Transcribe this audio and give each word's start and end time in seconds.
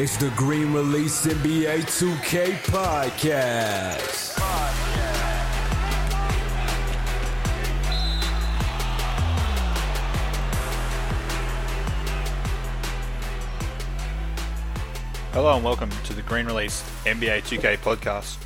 It's 0.00 0.16
the 0.16 0.30
Green 0.36 0.72
Release 0.72 1.26
NBA 1.26 1.80
2K 1.80 2.52
podcast. 2.70 4.38
Hello 15.32 15.56
and 15.56 15.64
welcome 15.64 15.90
to 16.04 16.12
the 16.12 16.22
Green 16.22 16.46
Release 16.46 16.80
NBA 17.04 17.42
2K 17.42 17.78
podcast. 17.78 18.38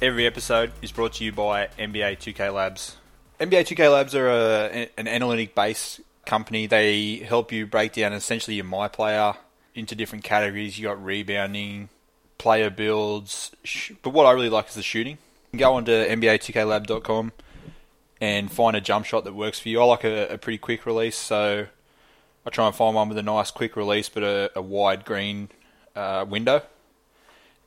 Every 0.00 0.26
episode 0.26 0.72
is 0.80 0.90
brought 0.90 1.12
to 1.12 1.24
you 1.24 1.32
by 1.32 1.66
NBA 1.78 2.16
2K 2.16 2.50
Labs. 2.54 2.96
NBA 3.40 3.66
2K 3.66 3.92
Labs 3.92 4.14
are 4.14 4.30
a, 4.30 4.88
an 4.96 5.06
analytic 5.06 5.54
based 5.54 6.00
company. 6.24 6.66
They 6.66 7.16
help 7.16 7.52
you 7.52 7.66
break 7.66 7.92
down 7.92 8.14
essentially 8.14 8.56
your 8.56 8.64
My 8.64 8.88
Player 8.88 9.34
into 9.74 9.94
different 9.94 10.24
categories. 10.24 10.78
You 10.78 10.88
got 10.88 11.02
rebounding, 11.02 11.88
player 12.38 12.70
builds, 12.70 13.52
sh- 13.64 13.92
but 14.02 14.10
what 14.10 14.26
I 14.26 14.32
really 14.32 14.48
like 14.48 14.68
is 14.68 14.74
the 14.74 14.82
shooting. 14.82 15.18
Go 15.56 15.74
onto 15.74 15.92
NBA2KLab.com 15.92 17.32
and 18.20 18.52
find 18.52 18.76
a 18.76 18.80
jump 18.80 19.06
shot 19.06 19.24
that 19.24 19.34
works 19.34 19.58
for 19.58 19.68
you. 19.68 19.80
I 19.80 19.84
like 19.84 20.04
a, 20.04 20.28
a 20.28 20.38
pretty 20.38 20.58
quick 20.58 20.86
release, 20.86 21.16
so 21.16 21.66
I 22.46 22.50
try 22.50 22.66
and 22.66 22.74
find 22.74 22.94
one 22.94 23.08
with 23.08 23.18
a 23.18 23.22
nice 23.22 23.50
quick 23.50 23.76
release 23.76 24.08
but 24.08 24.22
a, 24.22 24.50
a 24.56 24.62
wide 24.62 25.04
green 25.04 25.48
uh, 25.96 26.24
window. 26.28 26.62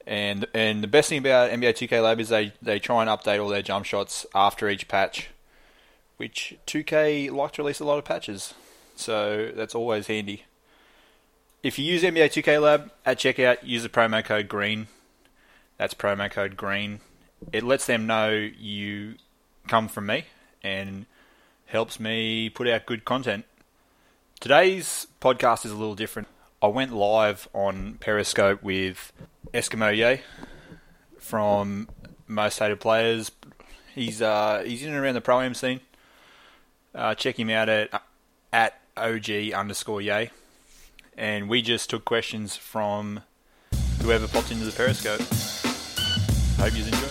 And 0.06 0.48
and 0.54 0.84
the 0.84 0.88
best 0.88 1.10
thing 1.10 1.20
about 1.20 1.52
NBA 1.52 1.74
2K 1.74 2.04
Lab 2.04 2.20
is 2.20 2.30
they, 2.30 2.52
they 2.62 2.80
try 2.80 3.02
and 3.02 3.10
update 3.10 3.42
all 3.42 3.50
their 3.50 3.62
jump 3.62 3.86
shots 3.86 4.26
after 4.36 4.70
each 4.70 4.88
patch, 4.88 5.30
which 6.18 6.56
2K 6.68 7.32
like 7.32 7.54
to 7.54 7.62
release 7.62 7.80
a 7.80 7.86
lot 7.86 7.98
of 7.98 8.06
patches, 8.06 8.54
so 8.96 9.52
that's 9.56 9.74
always 9.74 10.08
handy. 10.08 10.44
If 11.64 11.80
you 11.80 11.86
use 11.86 12.04
NBA 12.04 12.26
2K 12.26 12.62
Lab 12.62 12.92
at 13.06 13.18
checkout, 13.18 13.60
use 13.64 13.84
the 13.84 13.90
promo 13.90 14.24
code 14.24 14.50
GREEN. 14.50 14.88
That's 15.78 15.94
promo 15.94 16.30
code 16.30 16.58
GREEN. 16.58 17.00
It 17.54 17.64
lets 17.64 17.86
them 17.86 18.06
know 18.06 18.32
you 18.32 19.16
come 19.70 19.88
from 19.88 20.08
me 20.08 20.26
and 20.62 21.06
helps 21.68 22.02
me 22.02 22.50
put 22.50 22.68
out 22.68 22.86
good 22.86 23.06
content. 23.06 23.46
Today's 24.42 25.08
podcast 25.22 25.66
is 25.66 25.72
a 25.72 25.78
little 25.78 25.96
different. 25.96 26.28
I 26.62 26.68
went 26.68 26.94
live 26.94 27.48
on 27.54 27.94
Periscope 28.02 28.62
with 28.62 29.14
Eskimo 29.54 29.96
Yay 29.96 30.22
from 31.18 31.88
Most 32.28 32.60
Hated 32.60 32.82
Players. 32.82 33.32
He's 33.96 34.22
uh, 34.22 34.64
he's 34.66 34.84
in 34.84 34.90
and 34.90 34.98
around 34.98 35.14
the 35.14 35.22
pro 35.22 35.40
am 35.40 35.54
scene. 35.54 35.80
Uh, 36.94 37.16
check 37.16 37.40
him 37.40 37.50
out 37.50 37.70
at 37.70 38.04
at 38.52 38.82
OG 38.98 39.54
underscore 39.54 40.02
Yay. 40.02 40.30
And 41.18 41.48
we 41.48 41.62
just 41.62 41.90
took 41.90 42.06
questions 42.06 42.56
from 42.56 43.22
whoever 44.02 44.28
popped 44.28 44.52
into 44.52 44.66
the 44.66 44.72
Periscope. 44.72 45.22
Hope 46.58 46.76
you 46.76 46.84
enjoy. 46.84 47.08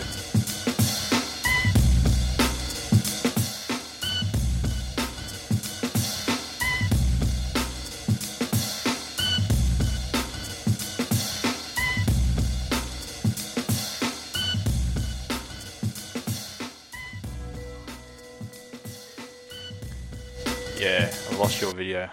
Yeah, 20.79 21.15
I 21.31 21.37
lost 21.37 21.61
your 21.61 21.73
video. 21.73 22.11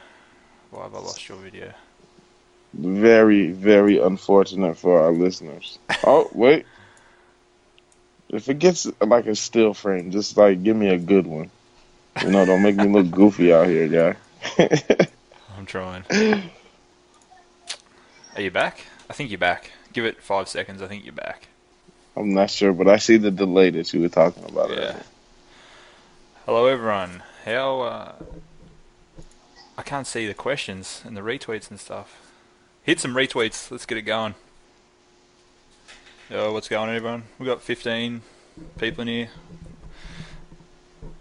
Have 0.81 0.95
I 0.95 0.99
lost 0.99 1.27
your 1.27 1.37
video? 1.37 1.73
Very, 2.73 3.51
very 3.51 3.99
unfortunate 3.99 4.77
for 4.77 5.01
our 5.01 5.11
listeners. 5.11 5.79
Oh, 6.03 6.29
wait. 6.33 6.65
If 8.29 8.47
it 8.47 8.59
gets 8.59 8.87
like 9.01 9.25
a 9.25 9.35
still 9.35 9.73
frame, 9.73 10.11
just 10.11 10.37
like 10.37 10.61
give 10.61 10.75
me 10.75 10.89
a 10.89 10.97
good 10.97 11.25
one. 11.25 11.49
You 12.21 12.29
know, 12.29 12.45
don't 12.45 12.61
make 12.61 12.75
me 12.75 12.87
look 12.87 13.09
goofy 13.09 13.51
out 13.53 13.67
here, 13.67 13.87
guy. 13.87 14.15
I'm 15.57 15.65
trying. 15.65 16.03
Are 18.35 18.41
you 18.41 18.51
back? 18.51 18.85
I 19.09 19.13
think 19.13 19.31
you're 19.31 19.39
back. 19.39 19.71
Give 19.93 20.05
it 20.05 20.21
five 20.21 20.47
seconds. 20.47 20.81
I 20.81 20.87
think 20.87 21.05
you're 21.05 21.13
back. 21.13 21.47
I'm 22.15 22.33
not 22.33 22.51
sure, 22.51 22.73
but 22.73 22.87
I 22.87 22.97
see 22.97 23.17
the 23.17 23.31
delay 23.31 23.71
that 23.71 23.91
you 23.93 24.01
were 24.01 24.09
talking 24.09 24.43
about. 24.43 24.69
Yeah. 24.69 24.75
earlier. 24.75 25.03
Hello, 26.45 26.65
everyone. 26.67 27.23
How? 27.45 27.81
Uh, 27.81 28.15
I 29.79 29.81
can't 29.81 30.05
see 30.05 30.27
the 30.27 30.33
questions 30.33 31.01
and 31.05 31.15
the 31.15 31.21
retweets 31.21 31.69
and 31.69 31.79
stuff. 31.79 32.33
Hit 32.83 32.99
some 32.99 33.15
retweets. 33.15 33.71
Let's 33.71 33.85
get 33.85 33.97
it 33.97 34.01
going. 34.01 34.35
Yo, 36.29 36.51
what's 36.51 36.67
going 36.67 36.89
on, 36.89 36.95
everyone? 36.97 37.23
We've 37.39 37.47
got 37.47 37.61
15 37.61 38.21
people 38.77 39.03
in 39.03 39.07
here. 39.07 39.29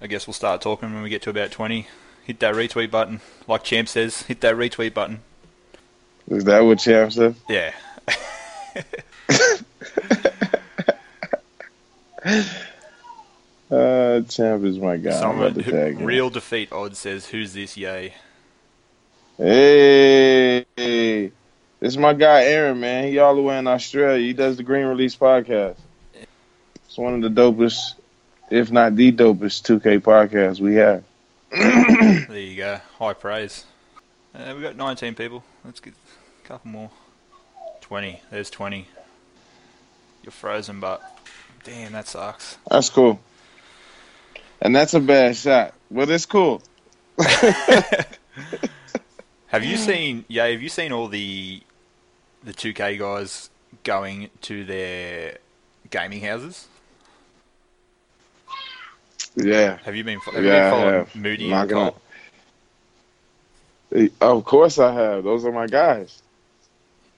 I 0.02 0.08
guess 0.08 0.26
we'll 0.26 0.34
start 0.34 0.60
talking 0.60 0.92
when 0.92 1.04
we 1.04 1.08
get 1.08 1.22
to 1.22 1.30
about 1.30 1.52
20. 1.52 1.86
Hit 2.24 2.40
that 2.40 2.56
retweet 2.56 2.90
button, 2.90 3.20
like 3.46 3.62
Champ 3.62 3.86
says. 3.88 4.22
Hit 4.22 4.40
that 4.40 4.56
retweet 4.56 4.92
button. 4.92 5.20
Is 6.26 6.42
that 6.42 6.58
what 6.58 6.80
Champ 6.80 7.12
said? 7.12 7.36
Yeah. 7.48 7.72
Uh, 13.70 14.22
Champ 14.22 14.64
is 14.64 14.78
my 14.78 14.96
guy. 14.96 15.10
Someone 15.12 15.48
about 15.48 15.54
to 15.56 15.62
who, 15.62 15.70
tag 15.72 16.00
real 16.00 16.30
defeat 16.30 16.72
odds 16.72 16.98
says, 16.98 17.26
"Who's 17.26 17.52
this? 17.52 17.76
Yay!" 17.76 18.14
Hey, 19.40 20.64
this 20.74 21.32
is 21.80 21.96
my 21.96 22.12
guy 22.12 22.42
Aaron, 22.46 22.80
man. 22.80 23.06
He 23.06 23.20
all 23.20 23.36
the 23.36 23.42
way 23.42 23.56
in 23.56 23.68
Australia. 23.68 24.20
He 24.20 24.32
does 24.32 24.56
the 24.56 24.64
Green 24.64 24.84
Release 24.84 25.14
podcast. 25.14 25.76
It's 26.84 26.98
one 26.98 27.14
of 27.14 27.22
the 27.22 27.28
dopest, 27.40 27.94
if 28.50 28.72
not 28.72 28.96
the 28.96 29.12
dopest, 29.12 29.62
2K 29.62 30.00
podcasts 30.00 30.58
we 30.58 30.74
have. 30.74 31.04
There 32.28 32.38
you 32.38 32.56
go. 32.56 32.80
High 32.98 33.12
praise. 33.12 33.64
Uh, 34.34 34.54
we 34.56 34.60
got 34.60 34.74
19 34.74 35.14
people. 35.14 35.44
Let's 35.64 35.78
get 35.78 35.94
a 36.44 36.48
couple 36.48 36.72
more. 36.72 36.90
20. 37.80 38.20
There's 38.30 38.50
20. 38.50 38.88
You're 40.24 40.32
frozen, 40.32 40.80
but 40.80 41.00
damn, 41.62 41.92
that 41.92 42.08
sucks. 42.08 42.58
That's 42.68 42.90
cool. 42.90 43.20
And 44.60 44.74
that's 44.74 44.94
a 44.94 45.00
bad 45.00 45.36
shot, 45.36 45.74
but 45.90 46.10
it's 46.10 46.26
cool. 46.26 46.60
Have 49.48 49.64
you 49.64 49.76
seen? 49.76 50.24
Yeah, 50.28 50.46
have 50.46 50.62
you 50.62 50.68
seen 50.68 50.92
all 50.92 51.08
the 51.08 51.62
the 52.44 52.52
2K 52.52 52.98
guys 52.98 53.50
going 53.84 54.30
to 54.42 54.64
their 54.64 55.38
gaming 55.90 56.22
houses? 56.22 56.68
Yeah. 59.34 59.78
Have 59.84 59.96
you 59.96 60.04
been? 60.04 60.18
Have 60.20 60.44
Yeah, 60.44 60.52
I 60.52 60.60
been 60.60 60.70
following. 60.70 61.06
Moody 61.14 61.50
Not 61.50 61.60
and 61.62 61.70
gonna- 61.70 61.90
Cole? 61.90 62.00
Of 64.36 64.44
course 64.44 64.78
I 64.78 64.92
have. 64.92 65.24
Those 65.24 65.44
are 65.46 65.52
my 65.52 65.66
guys. 65.66 66.22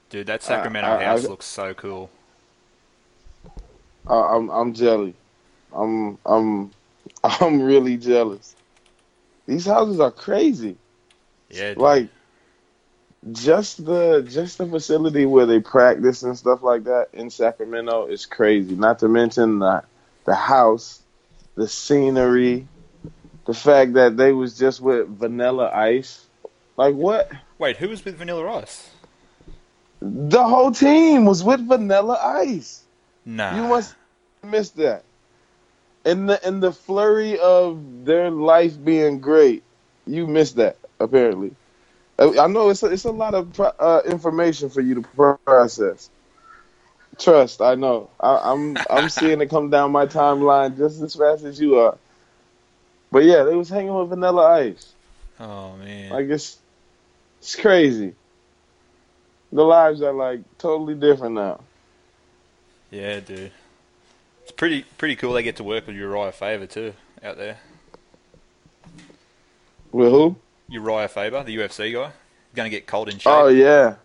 Dude, 0.09 0.27
that 0.27 0.41
Sacramento 0.43 0.89
I- 0.89 1.01
I- 1.01 1.03
house 1.03 1.25
I- 1.25 1.27
looks 1.27 1.45
so 1.45 1.73
cool. 1.73 2.09
I, 4.07 4.15
I'm 4.35 4.49
I'm 4.49 4.73
jelly. 4.73 5.13
I'm 5.73 6.17
I'm 6.25 6.71
I'm 7.23 7.61
really 7.61 7.97
jealous. 7.97 8.55
These 9.47 9.65
houses 9.65 9.99
are 9.99 10.11
crazy. 10.11 10.77
Yeah, 11.49 11.69
dude. 11.69 11.77
Like 11.77 12.07
just 13.31 13.85
the 13.85 14.27
just 14.27 14.57
the 14.57 14.65
facility 14.65 15.25
where 15.25 15.45
they 15.45 15.59
practice 15.59 16.23
and 16.23 16.37
stuff 16.37 16.63
like 16.63 16.85
that 16.85 17.09
in 17.13 17.29
Sacramento 17.29 18.07
is 18.07 18.25
crazy. 18.25 18.75
Not 18.75 18.99
to 18.99 19.07
mention 19.07 19.59
the 19.59 19.83
the 20.25 20.33
house, 20.33 21.01
the 21.55 21.67
scenery, 21.67 22.67
the 23.45 23.53
fact 23.53 23.93
that 23.93 24.17
they 24.17 24.31
was 24.31 24.57
just 24.57 24.81
with 24.81 25.07
Vanilla 25.07 25.69
Ice. 25.71 26.25
Like 26.77 26.95
what? 26.95 27.31
Wait, 27.59 27.77
who 27.77 27.89
was 27.89 28.03
with 28.03 28.17
Vanilla 28.17 28.57
Ice? 28.57 28.89
The 30.01 30.43
whole 30.43 30.71
team 30.71 31.25
was 31.25 31.43
with 31.43 31.67
Vanilla 31.67 32.19
Ice. 32.39 32.81
Nah. 33.23 33.55
You 33.55 33.67
must 33.67 33.93
miss 34.43 34.71
that. 34.71 35.03
In 36.03 36.25
the 36.25 36.47
in 36.47 36.59
the 36.59 36.71
flurry 36.71 37.37
of 37.37 38.05
their 38.05 38.31
life 38.31 38.83
being 38.83 39.19
great, 39.19 39.61
you 40.07 40.25
missed 40.25 40.55
that 40.55 40.77
apparently. 40.99 41.53
I 42.19 42.47
know 42.47 42.69
it's 42.69 42.83
a, 42.83 42.87
it's 42.87 43.05
a 43.05 43.11
lot 43.11 43.33
of 43.33 43.59
uh, 43.59 44.01
information 44.05 44.69
for 44.69 44.81
you 44.81 44.95
to 44.95 45.01
process. 45.45 46.09
Trust, 47.17 47.61
I 47.61 47.75
know. 47.75 48.09
I, 48.19 48.51
I'm 48.51 48.77
I'm 48.89 49.09
seeing 49.17 49.41
it 49.41 49.49
come 49.49 49.69
down 49.69 49.91
my 49.91 50.05
timeline 50.05 50.77
just 50.77 51.01
as 51.01 51.15
fast 51.15 51.43
as 51.43 51.59
you 51.59 51.79
are. 51.79 51.97
But 53.11 53.25
yeah, 53.25 53.43
they 53.43 53.55
was 53.55 53.69
hanging 53.69 53.93
with 53.93 54.09
Vanilla 54.09 54.51
Ice. 54.59 54.93
Oh 55.39 55.75
man. 55.77 56.11
Like 56.11 56.27
it's 56.27 56.57
it's 57.39 57.55
crazy. 57.55 58.13
The 59.51 59.63
lives 59.63 60.01
are 60.01 60.13
like 60.13 60.41
totally 60.57 60.95
different 60.95 61.35
now. 61.35 61.61
Yeah, 62.91 63.19
dude. 63.19 63.51
It's 64.43 64.51
pretty 64.51 64.85
pretty 64.97 65.15
cool. 65.15 65.33
They 65.33 65.43
get 65.43 65.57
to 65.57 65.63
work 65.63 65.87
with 65.87 65.95
Uriah 65.95 66.31
Faber 66.31 66.67
too 66.67 66.93
out 67.23 67.37
there. 67.37 67.57
With 69.91 70.09
who? 70.09 70.35
Uriah 70.71 71.09
Faber, 71.09 71.43
the 71.43 71.57
UFC 71.57 71.93
guy, 71.93 72.11
going 72.55 72.65
to 72.65 72.69
get 72.69 72.87
Cole 72.87 73.05
in 73.09 73.17
shape. 73.17 73.27
Oh 73.27 73.47
yeah, 73.47 73.95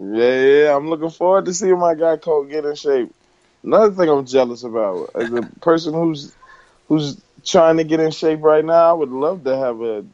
Yeah, 0.00 0.42
yeah, 0.42 0.76
I'm 0.76 0.88
looking 0.88 1.10
forward 1.10 1.44
to 1.46 1.54
seeing 1.54 1.78
my 1.78 1.94
guy 1.94 2.16
Cole 2.16 2.44
get 2.44 2.64
in 2.64 2.76
shape. 2.76 3.12
Another 3.64 3.92
thing 3.92 4.08
I'm 4.08 4.24
jealous 4.24 4.62
about 4.62 5.10
as 5.16 5.32
a 5.32 5.42
person 5.60 5.92
who's 5.92 6.34
who's 6.86 7.20
trying 7.44 7.78
to 7.78 7.84
get 7.84 7.98
in 7.98 8.12
shape 8.12 8.40
right 8.42 8.64
now, 8.64 8.90
I 8.90 8.92
would 8.92 9.10
love 9.10 9.42
to 9.44 9.56
have 9.56 9.80
a 9.82 10.04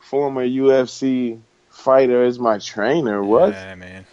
former 0.00 0.46
UFC 0.46 1.38
fighter 1.68 2.24
as 2.24 2.38
my 2.38 2.58
trainer. 2.58 3.22
What? 3.22 3.52
Yeah, 3.52 3.74
man. 3.74 4.06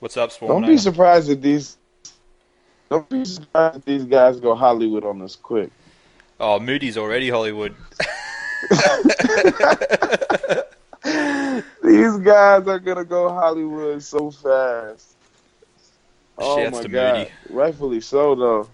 What's 0.00 0.16
up, 0.16 0.32
Spawn? 0.32 0.48
Don't 0.48 0.66
be 0.66 0.78
surprised 0.78 1.28
if 1.28 1.42
these. 1.42 1.76
Don't 2.88 3.08
be 3.08 3.24
surprised 3.26 3.76
if 3.76 3.84
these 3.84 4.04
guys 4.04 4.40
go 4.40 4.54
Hollywood 4.54 5.04
on 5.04 5.20
us 5.20 5.36
quick. 5.36 5.70
Oh, 6.42 6.58
Moody's 6.58 6.98
already 6.98 7.30
Hollywood. 7.30 7.72
These 11.84 12.16
guys 12.18 12.66
are 12.66 12.80
gonna 12.80 13.04
go 13.04 13.28
Hollywood 13.28 14.02
so 14.02 14.32
fast. 14.32 15.14
Oh 16.36 16.56
Shouts 16.56 16.76
my 16.78 16.82
to 16.82 16.88
god! 16.88 17.18
Moody. 17.18 17.30
Rightfully 17.48 18.00
so, 18.00 18.34
though. 18.34 18.68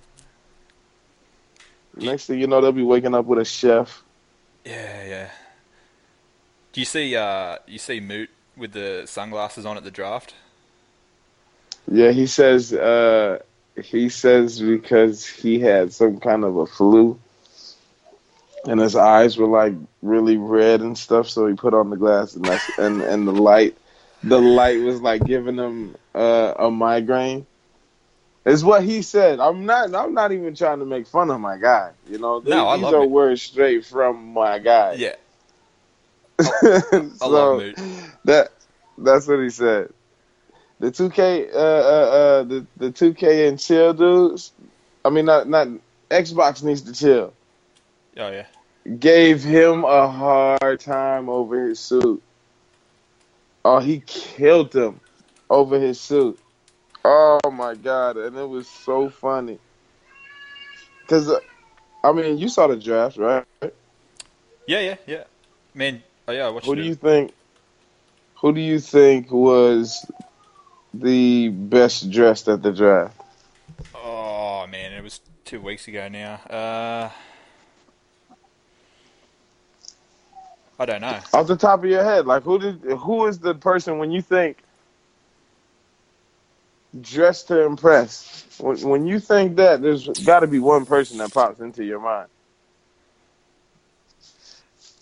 Next 1.96 2.24
thing 2.24 2.40
you 2.40 2.46
know, 2.46 2.62
they'll 2.62 2.72
be 2.72 2.82
waking 2.82 3.14
up 3.14 3.26
with 3.26 3.38
a 3.38 3.44
chef. 3.44 4.02
Yeah, 4.64 5.04
yeah. 5.04 5.30
Do 6.72 6.80
you 6.80 6.86
see? 6.86 7.14
Uh, 7.16 7.58
you 7.66 7.78
see 7.78 8.00
Moot 8.00 8.30
with 8.56 8.72
the 8.72 9.02
sunglasses 9.04 9.66
on 9.66 9.76
at 9.76 9.84
the 9.84 9.90
draft? 9.90 10.34
Yeah, 11.86 12.12
he 12.12 12.26
says. 12.26 12.72
Uh, 12.72 13.40
he 13.84 14.08
says 14.08 14.58
because 14.58 15.26
he 15.26 15.60
had 15.60 15.92
some 15.92 16.18
kind 16.18 16.44
of 16.44 16.56
a 16.56 16.66
flu, 16.66 17.18
and 18.66 18.80
his 18.80 18.96
eyes 18.96 19.36
were 19.38 19.46
like 19.46 19.74
really 20.02 20.36
red 20.36 20.80
and 20.80 20.96
stuff. 20.96 21.28
So 21.28 21.46
he 21.46 21.54
put 21.54 21.74
on 21.74 21.90
the 21.90 21.96
glass, 21.96 22.34
and 22.34 22.44
that's 22.44 22.78
and 22.78 23.02
and 23.02 23.26
the 23.26 23.32
light, 23.32 23.76
the 24.22 24.40
light 24.40 24.80
was 24.80 25.00
like 25.00 25.24
giving 25.24 25.56
him 25.56 25.96
uh, 26.14 26.54
a 26.58 26.70
migraine. 26.70 27.46
Is 28.44 28.64
what 28.64 28.82
he 28.82 29.02
said. 29.02 29.40
I'm 29.40 29.66
not. 29.66 29.94
I'm 29.94 30.14
not 30.14 30.32
even 30.32 30.54
trying 30.54 30.78
to 30.78 30.86
make 30.86 31.06
fun 31.06 31.30
of 31.30 31.40
my 31.40 31.58
guy. 31.58 31.92
You 32.08 32.18
know, 32.18 32.38
No, 32.40 32.76
these 32.76 32.84
are 32.86 33.02
it. 33.02 33.10
words 33.10 33.42
straight 33.42 33.84
from 33.84 34.32
my 34.32 34.58
guy. 34.58 34.94
Yeah, 34.94 35.16
so 36.40 36.50
I 37.20 37.26
love 37.26 37.62
that 38.24 38.50
that's 38.96 39.26
what 39.26 39.40
he 39.40 39.50
said. 39.50 39.90
The 40.80 40.90
two 40.90 41.10
K, 41.10 41.50
uh, 41.50 41.58
uh, 41.58 41.60
uh, 41.60 42.42
the 42.44 42.66
the 42.76 42.90
two 42.90 43.12
K 43.12 43.48
and 43.48 43.58
chill 43.58 43.92
dudes. 43.92 44.52
I 45.04 45.10
mean, 45.10 45.24
not 45.26 45.48
not 45.48 45.68
Xbox 46.10 46.62
needs 46.62 46.82
to 46.82 46.92
chill. 46.92 47.34
Oh 48.18 48.30
yeah. 48.30 48.46
Gave 48.98 49.44
him 49.44 49.84
a 49.84 50.08
hard 50.08 50.80
time 50.80 51.28
over 51.28 51.68
his 51.68 51.78
suit. 51.78 52.22
Oh, 53.64 53.78
he 53.78 54.00
killed 54.06 54.74
him 54.74 55.00
over 55.50 55.78
his 55.78 56.00
suit. 56.00 56.38
Oh 57.04 57.40
my 57.52 57.74
god, 57.74 58.16
and 58.16 58.36
it 58.36 58.48
was 58.48 58.66
so 58.68 59.08
funny. 59.08 59.58
Cause, 61.06 61.28
uh, 61.28 61.38
I 62.04 62.12
mean, 62.12 62.38
you 62.38 62.48
saw 62.48 62.66
the 62.66 62.76
draft, 62.76 63.16
right? 63.16 63.44
Yeah, 64.66 64.80
yeah, 64.80 64.96
yeah. 65.06 65.24
Man, 65.74 66.02
oh 66.26 66.32
yeah, 66.32 66.46
I 66.46 66.50
watched 66.50 66.66
Who 66.66 66.72
it. 66.72 66.76
do 66.76 66.82
you 66.82 66.94
think? 66.94 67.32
Who 68.40 68.52
do 68.52 68.60
you 68.60 68.78
think 68.78 69.30
was 69.30 70.10
the 70.92 71.48
best 71.48 72.10
dressed 72.10 72.48
at 72.48 72.62
the 72.62 72.72
draft? 72.72 73.20
Oh 73.94 74.66
man, 74.66 74.92
it 74.92 75.02
was 75.02 75.20
two 75.44 75.60
weeks 75.60 75.88
ago 75.88 76.08
now. 76.08 76.34
Uh, 76.34 77.10
I 80.78 80.86
don't 80.86 81.00
know. 81.00 81.18
Off 81.32 81.46
the 81.46 81.56
top 81.56 81.84
of 81.84 81.90
your 81.90 82.04
head, 82.04 82.26
like 82.26 82.42
who 82.44 82.58
did? 82.58 82.82
Who 82.82 83.26
is 83.26 83.38
the 83.38 83.54
person 83.54 83.98
when 83.98 84.10
you 84.10 84.22
think 84.22 84.58
dressed 87.00 87.48
to 87.48 87.62
impress? 87.64 88.46
When, 88.58 88.80
when 88.88 89.06
you 89.06 89.20
think 89.20 89.56
that, 89.56 89.82
there's 89.82 90.08
got 90.08 90.40
to 90.40 90.46
be 90.46 90.58
one 90.58 90.86
person 90.86 91.18
that 91.18 91.32
pops 91.32 91.60
into 91.60 91.84
your 91.84 92.00
mind. 92.00 92.28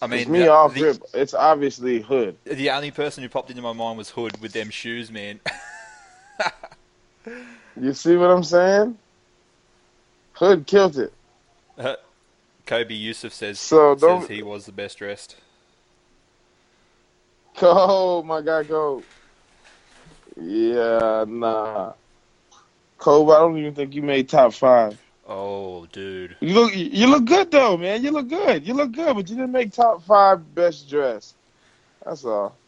I 0.02 0.06
It's 0.11 0.26
mean, 0.26 0.32
me 0.32 0.40
the, 0.40 0.49
off 0.49 0.75
the, 0.75 0.81
rip. 0.81 1.02
It's 1.14 1.34
obviously 1.34 2.00
Hood. 2.02 2.38
the 2.44 2.70
only 2.70 2.90
person 2.90 3.23
who 3.23 3.28
popped 3.28 3.50
into 3.50 3.62
my 3.62 3.73
mind 3.73 3.99
was 3.99 4.11
Hood 4.11 4.40
with 4.40 4.52
them 4.52 4.70
shoes, 4.70 5.11
man. 5.11 5.40
You 7.81 7.93
see 7.93 8.17
what 8.17 8.31
I'm 8.31 8.44
saying? 8.44 8.99
Hood 10.34 10.67
killed 10.67 10.99
it. 10.99 11.12
Uh, 11.78 11.96
Kobe 12.67 12.94
Yusuf 12.94 13.32
says 13.32 13.58
So 13.61 13.94
says 13.96 14.28
he 14.28 14.43
was 14.43 14.67
the 14.67 14.73
best 14.73 14.99
dressed. 14.99 15.37
Oh 17.62 18.23
my 18.23 18.43
God, 18.43 18.69
go. 18.69 19.03
Yeah, 20.38 21.25
nah. 21.26 21.94
Kobe, 22.99 23.32
I 23.32 23.38
don't 23.38 23.56
even 23.56 23.75
think 23.75 23.94
you 23.94 24.03
made 24.03 24.29
top 24.29 24.53
five. 24.53 25.00
Oh, 25.26 25.87
dude. 25.87 26.37
You 26.41 26.55
look, 26.55 26.76
you 26.76 27.06
look 27.06 27.25
good 27.25 27.50
though, 27.50 27.76
man. 27.76 28.05
You 28.05 28.11
look 28.11 28.29
good. 28.29 28.67
You 28.67 28.75
look 28.75 28.93
good, 28.93 29.17
but 29.17 29.29
you 29.29 29.37
didn't 29.37 29.53
make 29.53 29.73
top 29.73 30.03
five 30.05 30.55
best 30.55 30.88
dressed. 30.88 31.35
That's 32.05 32.25
all. 32.25 32.56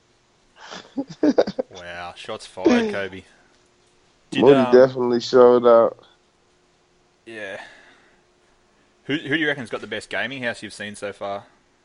Wow, 1.71 2.15
shots 2.17 2.45
fired, 2.45 2.93
Kobe. 2.93 3.23
Did, 4.31 4.43
Moody 4.43 4.59
um, 4.59 4.73
definitely 4.73 5.21
showed 5.21 5.65
out. 5.65 5.97
Yeah. 7.25 7.61
Who 9.05 9.17
who 9.17 9.29
do 9.29 9.37
you 9.37 9.47
reckon's 9.47 9.71
got 9.71 9.81
the 9.81 9.87
best 9.87 10.11
gaming 10.11 10.43
house 10.43 10.63
you've 10.63 10.73
seen 10.73 10.97
so 10.97 11.13
far? 11.13 11.45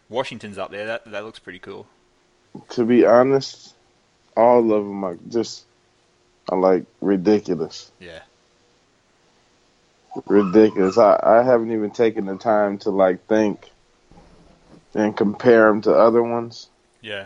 Washington's 0.10 0.58
up 0.58 0.72
there. 0.72 0.88
That 0.88 1.06
that 1.12 1.24
looks 1.24 1.38
pretty 1.38 1.60
cool. 1.60 1.86
To 2.72 2.86
be 2.86 3.06
honest, 3.06 3.74
all 4.38 4.60
of 4.72 4.84
them 4.86 5.04
are 5.04 5.18
just, 5.30 5.64
are 6.50 6.60
like 6.60 6.86
ridiculous. 7.02 7.92
Yeah. 8.00 8.22
ridiculous. 10.28 10.98
I, 10.98 11.20
I 11.22 11.44
haven't 11.44 11.72
even 11.72 11.92
taken 11.92 12.26
the 12.26 12.38
time 12.38 12.78
to 12.80 12.90
like 12.92 13.26
think 13.28 13.72
and 14.94 15.16
compare 15.16 15.68
them 15.68 15.82
to 15.82 15.94
other 15.94 16.22
ones. 16.22 16.70
Yeah. 17.02 17.26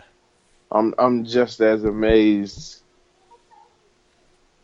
I'm 0.70 0.94
I'm 0.98 1.24
just 1.24 1.60
as 1.60 1.84
amazed 1.84 2.80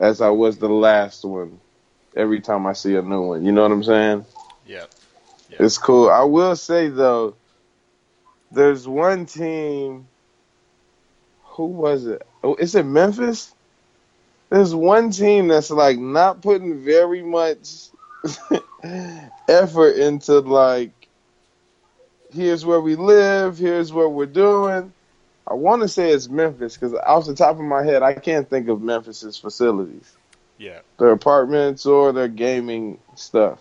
as 0.01 0.21
I 0.21 0.31
was 0.31 0.59
the 0.59 0.69
last 0.69 1.25
one. 1.25 1.61
Every 2.17 2.41
time 2.41 2.67
I 2.67 2.75
see 2.75 2.95
a 2.95 3.03
new 3.03 3.23
one, 3.23 3.45
you 3.45 3.53
know 3.53 3.63
what 3.63 3.73
I'm 3.73 3.83
saying? 3.85 4.25
Yeah. 5.49 5.59
It's 5.59 5.79
cool. 5.79 6.11
I 6.11 6.23
will 6.25 6.57
say 6.57 6.89
though, 6.89 7.37
there's 8.51 8.87
one 8.87 9.27
team. 9.27 10.07
Who 11.55 11.67
was 11.67 12.07
it? 12.07 12.23
Oh, 12.43 12.55
is 12.57 12.75
it 12.75 12.85
Memphis? 12.85 13.55
There's 14.51 14.75
one 14.75 15.11
team 15.11 15.49
that's 15.49 15.71
like 15.71 15.99
not 15.99 16.43
putting 16.43 16.85
very 16.85 17.23
much 17.23 17.89
effort 19.49 19.97
into 19.97 20.41
like. 20.41 20.93
Here's 22.33 22.65
where 22.67 22.81
we 22.81 22.97
live. 22.97 23.59
Here's 23.59 23.93
what 23.93 24.13
we're 24.13 24.27
doing. 24.27 24.93
I 25.47 25.55
want 25.55 25.83
to 25.83 25.89
say 25.89 26.11
it's 26.11 26.29
Memphis 26.29 26.77
because 26.77 26.95
off 26.95 27.27
the 27.27 27.35
top 27.35 27.57
of 27.57 27.63
my 27.63 27.85
head, 27.85 28.03
I 28.03 28.15
can't 28.15 28.49
think 28.49 28.69
of 28.69 28.83
Memphis's 28.83 29.37
facilities 29.39 30.17
Yeah. 30.59 30.81
their 30.99 31.11
apartments 31.13 31.87
or 31.87 32.13
their 32.13 32.29
gaming 32.29 32.99
stuff. 33.17 33.61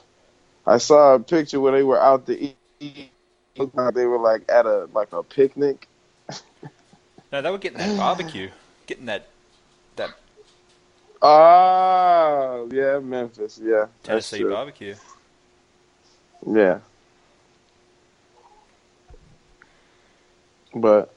I 0.65 0.77
saw 0.77 1.15
a 1.15 1.19
picture 1.19 1.59
where 1.59 1.73
they 1.73 1.83
were 1.83 1.99
out 2.01 2.25
to 2.27 2.39
eat. 2.79 3.11
They 3.55 4.05
were 4.05 4.19
like 4.19 4.43
at 4.49 4.65
a 4.65 4.89
like 4.93 5.13
a 5.13 5.23
picnic. 5.23 5.87
No, 7.33 7.41
they 7.41 7.49
were 7.49 7.57
getting 7.57 7.79
that 7.79 7.97
barbecue, 7.97 8.51
getting 8.85 9.07
that 9.07 9.25
that 9.95 10.11
Ah, 11.19 12.63
yeah, 12.69 12.99
Memphis. 12.99 13.59
Yeah, 13.61 13.87
Tennessee 14.03 14.43
barbecue. 14.43 14.95
Yeah, 16.45 16.79
but 20.75 21.11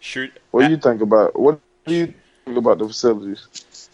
Shoot. 0.00 0.38
what 0.50 0.66
do 0.66 0.70
you 0.70 0.76
think 0.76 1.00
about 1.00 1.38
what 1.38 1.58
do 1.86 1.94
you 1.94 2.14
think 2.44 2.58
about 2.58 2.78
the 2.78 2.86
facilities? 2.86 3.46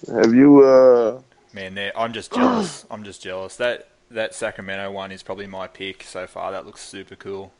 Have 0.08 0.34
you 0.34 0.64
uh 0.64 1.20
Man, 1.52 1.74
there. 1.74 1.92
I'm 1.96 2.12
just 2.12 2.34
jealous. 2.34 2.84
I'm 2.90 3.04
just 3.04 3.22
jealous. 3.22 3.56
That 3.56 3.88
that 4.10 4.34
Sacramento 4.34 4.90
one 4.90 5.12
is 5.12 5.22
probably 5.22 5.46
my 5.46 5.68
pick 5.68 6.02
so 6.02 6.26
far. 6.26 6.50
That 6.50 6.66
looks 6.66 6.80
super 6.80 7.14
cool. 7.14 7.52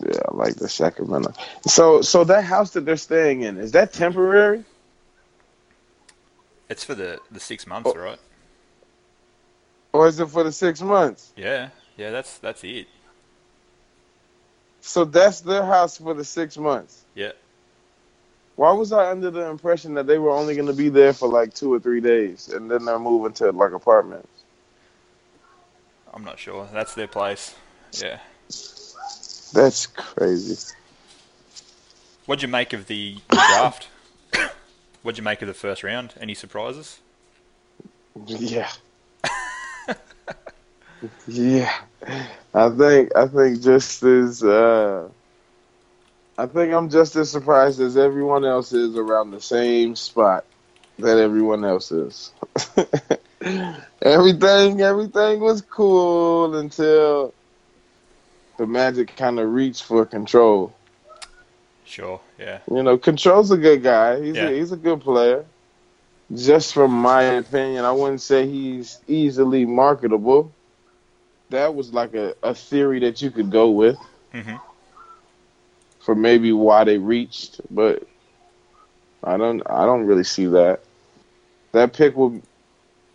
yeah, 0.00 0.20
I 0.28 0.31
like 0.42 0.56
the 0.56 0.68
Sacramento. 0.68 1.32
So 1.66 2.02
so 2.02 2.24
that 2.24 2.42
house 2.44 2.70
that 2.72 2.84
they're 2.84 2.96
staying 2.96 3.42
in, 3.42 3.56
is 3.58 3.72
that 3.72 3.92
temporary? 3.92 4.64
It's 6.68 6.84
for 6.84 6.94
the 6.94 7.18
the 7.30 7.40
six 7.40 7.66
months, 7.66 7.90
Oh. 7.94 7.98
right? 7.98 8.18
Or 9.92 10.08
is 10.08 10.18
it 10.20 10.28
for 10.30 10.42
the 10.42 10.52
six 10.52 10.80
months? 10.80 11.32
Yeah. 11.36 11.68
Yeah. 11.96 12.10
That's 12.10 12.38
that's 12.38 12.64
it. 12.64 12.88
So 14.80 15.04
that's 15.04 15.40
their 15.42 15.64
house 15.64 15.98
for 15.98 16.14
the 16.14 16.24
six 16.24 16.56
months. 16.58 17.04
Yeah. 17.14 17.32
Why 18.56 18.72
was 18.72 18.92
I 18.92 19.10
under 19.10 19.30
the 19.30 19.46
impression 19.48 19.94
that 19.94 20.06
they 20.06 20.18
were 20.18 20.30
only 20.30 20.54
going 20.54 20.66
to 20.66 20.74
be 20.74 20.88
there 20.88 21.12
for 21.12 21.28
like 21.28 21.54
two 21.54 21.72
or 21.72 21.80
three 21.80 22.00
days, 22.00 22.48
and 22.48 22.70
then 22.70 22.84
they're 22.84 22.98
moving 22.98 23.32
to 23.34 23.50
like 23.50 23.72
apartments? 23.72 24.28
I'm 26.12 26.24
not 26.24 26.38
sure. 26.38 26.68
That's 26.72 26.94
their 26.94 27.06
place. 27.06 27.54
Yeah. 27.92 28.18
That's 29.52 29.86
crazy. 29.86 30.74
What'd 32.26 32.42
you 32.42 32.48
make 32.48 32.72
of 32.72 32.86
the 32.86 33.16
draft? 33.30 33.88
What'd 35.02 35.18
you 35.18 35.24
make 35.24 35.42
of 35.42 35.48
the 35.48 35.54
first 35.54 35.82
round? 35.82 36.14
Any 36.20 36.34
surprises? 36.34 37.00
Yeah. 38.26 38.70
yeah. 41.26 41.72
I 42.54 42.68
think 42.70 43.16
I 43.16 43.26
think 43.26 43.62
just 43.62 44.02
as 44.02 44.42
uh 44.42 45.08
I 46.38 46.46
think 46.46 46.72
I'm 46.72 46.88
just 46.88 47.16
as 47.16 47.30
surprised 47.30 47.80
as 47.80 47.96
everyone 47.96 48.44
else 48.44 48.72
is 48.72 48.96
around 48.96 49.32
the 49.32 49.40
same 49.40 49.96
spot 49.96 50.44
that 50.98 51.18
everyone 51.18 51.64
else 51.64 51.92
is. 51.92 52.32
everything 54.02 54.80
everything 54.80 55.40
was 55.40 55.62
cool 55.62 56.56
until 56.56 57.34
the 58.58 58.66
Magic 58.66 59.16
kind 59.16 59.38
of 59.38 59.52
reached 59.52 59.82
for 59.84 60.04
control. 60.04 60.72
Sure, 61.84 62.20
yeah. 62.38 62.58
You 62.70 62.82
know, 62.82 62.96
control's 62.96 63.50
a 63.50 63.56
good 63.56 63.82
guy. 63.82 64.20
He's 64.22 64.36
Yeah. 64.36 64.48
a, 64.48 64.52
he's 64.52 64.72
a 64.72 64.76
good 64.76 65.00
player. 65.00 65.44
Just 66.34 66.72
from 66.72 66.90
my 66.90 67.22
opinion, 67.22 67.84
I 67.84 67.92
wouldn't 67.92 68.22
say 68.22 68.46
he's 68.48 69.00
easily 69.06 69.66
marketable. 69.66 70.50
That 71.50 71.74
was 71.74 71.92
like 71.92 72.14
a, 72.14 72.34
a 72.42 72.54
theory 72.54 72.98
that 73.00 73.20
you 73.20 73.30
could 73.30 73.50
go 73.50 73.70
with 73.70 73.98
hmm 74.32 74.56
for 76.00 76.14
maybe 76.16 76.52
why 76.52 76.82
they 76.84 76.98
reached, 76.98 77.60
but 77.70 78.02
I 79.22 79.36
don't 79.36 79.62
I 79.70 79.84
don't 79.84 80.04
really 80.06 80.24
see 80.24 80.46
that. 80.46 80.80
That 81.72 81.92
pick 81.92 82.16
will 82.16 82.40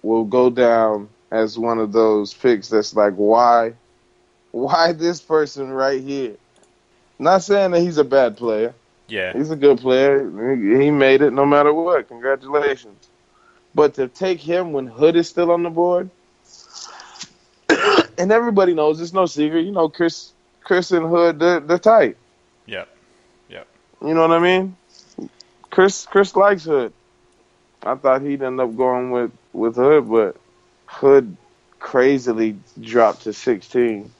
will 0.03 0.23
go 0.23 0.49
down 0.49 1.09
as 1.31 1.57
one 1.57 1.79
of 1.79 1.91
those 1.91 2.33
picks 2.33 2.69
that's 2.69 2.95
like 2.95 3.13
why 3.15 3.73
why 4.51 4.91
this 4.91 5.21
person 5.21 5.69
right 5.69 6.01
here? 6.01 6.35
Not 7.19 7.43
saying 7.43 7.71
that 7.71 7.81
he's 7.81 7.97
a 7.97 8.03
bad 8.03 8.37
player. 8.37 8.73
Yeah, 9.09 9.31
He's 9.33 9.51
a 9.51 9.55
good 9.55 9.79
player. 9.79 10.19
He 10.81 10.91
made 10.91 11.21
it 11.21 11.31
no 11.31 11.45
matter 11.45 11.73
what. 11.73 12.09
Congratulations. 12.09 13.07
But 13.73 13.93
to 13.93 14.07
take 14.09 14.39
him 14.39 14.73
when 14.73 14.85
Hood 14.87 15.15
is 15.15 15.29
still 15.29 15.51
on 15.51 15.63
the 15.63 15.69
board, 15.69 16.09
and 18.17 18.31
everybody 18.31 18.73
knows 18.73 18.99
it's 18.99 19.13
no 19.13 19.25
secret. 19.25 19.61
You 19.65 19.71
know, 19.71 19.87
Chris, 19.87 20.33
Chris 20.61 20.91
and 20.91 21.07
Hood, 21.07 21.39
they're, 21.39 21.59
they're 21.61 21.79
tight. 21.79 22.17
yeah, 23.47 23.63
You 24.01 24.13
know 24.13 24.21
what 24.27 24.31
I 24.31 24.39
mean? 24.39 24.75
Chris, 25.69 26.05
Chris 26.05 26.35
likes 26.35 26.65
Hood. 26.65 26.91
I 27.83 27.95
thought 27.95 28.21
he'd 28.21 28.41
end 28.41 28.59
up 28.59 28.75
going 28.75 29.11
with 29.11 29.31
with 29.53 29.75
Hood, 29.75 30.09
but 30.09 30.35
Hood 30.87 31.37
crazily 31.79 32.57
dropped 32.81 33.23
to 33.23 33.33
16. 33.33 34.11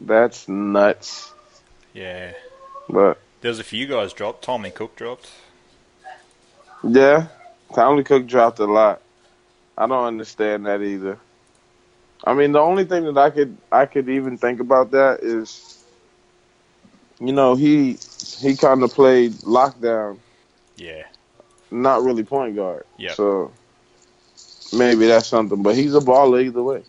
That's 0.00 0.48
nuts. 0.48 1.32
yeah. 1.92 2.32
But 2.88 3.20
There's 3.42 3.58
a 3.58 3.64
few 3.64 3.86
guys 3.86 4.12
dropped. 4.12 4.42
Tommy 4.42 4.70
Cook 4.70 4.96
dropped. 4.96 5.30
Yeah, 6.82 7.26
Tommy 7.74 8.02
Cook 8.04 8.26
dropped 8.26 8.60
a 8.60 8.64
lot. 8.64 9.02
I 9.76 9.86
don't 9.86 10.06
understand 10.06 10.66
that 10.66 10.80
either. 10.82 11.18
I 12.24 12.34
mean, 12.34 12.52
the 12.52 12.60
only 12.60 12.84
thing 12.84 13.04
that 13.04 13.18
I 13.18 13.30
could 13.30 13.56
I 13.70 13.86
could 13.86 14.08
even 14.08 14.38
think 14.38 14.60
about 14.60 14.92
that 14.92 15.20
is, 15.20 15.84
you 17.20 17.32
know, 17.32 17.54
he 17.56 17.98
he 18.38 18.56
kind 18.56 18.82
of 18.82 18.92
played 18.92 19.32
lockdown, 19.42 20.18
Yeah, 20.76 21.04
not 21.70 22.02
really 22.02 22.24
point 22.24 22.56
guard. 22.56 22.86
Yeah. 22.96 23.12
So 23.12 23.52
maybe 24.72 25.06
that's 25.06 25.28
something, 25.28 25.62
but 25.62 25.76
he's 25.76 25.94
a 25.94 26.00
baller 26.00 26.42
either 26.44 26.62
way, 26.62 26.82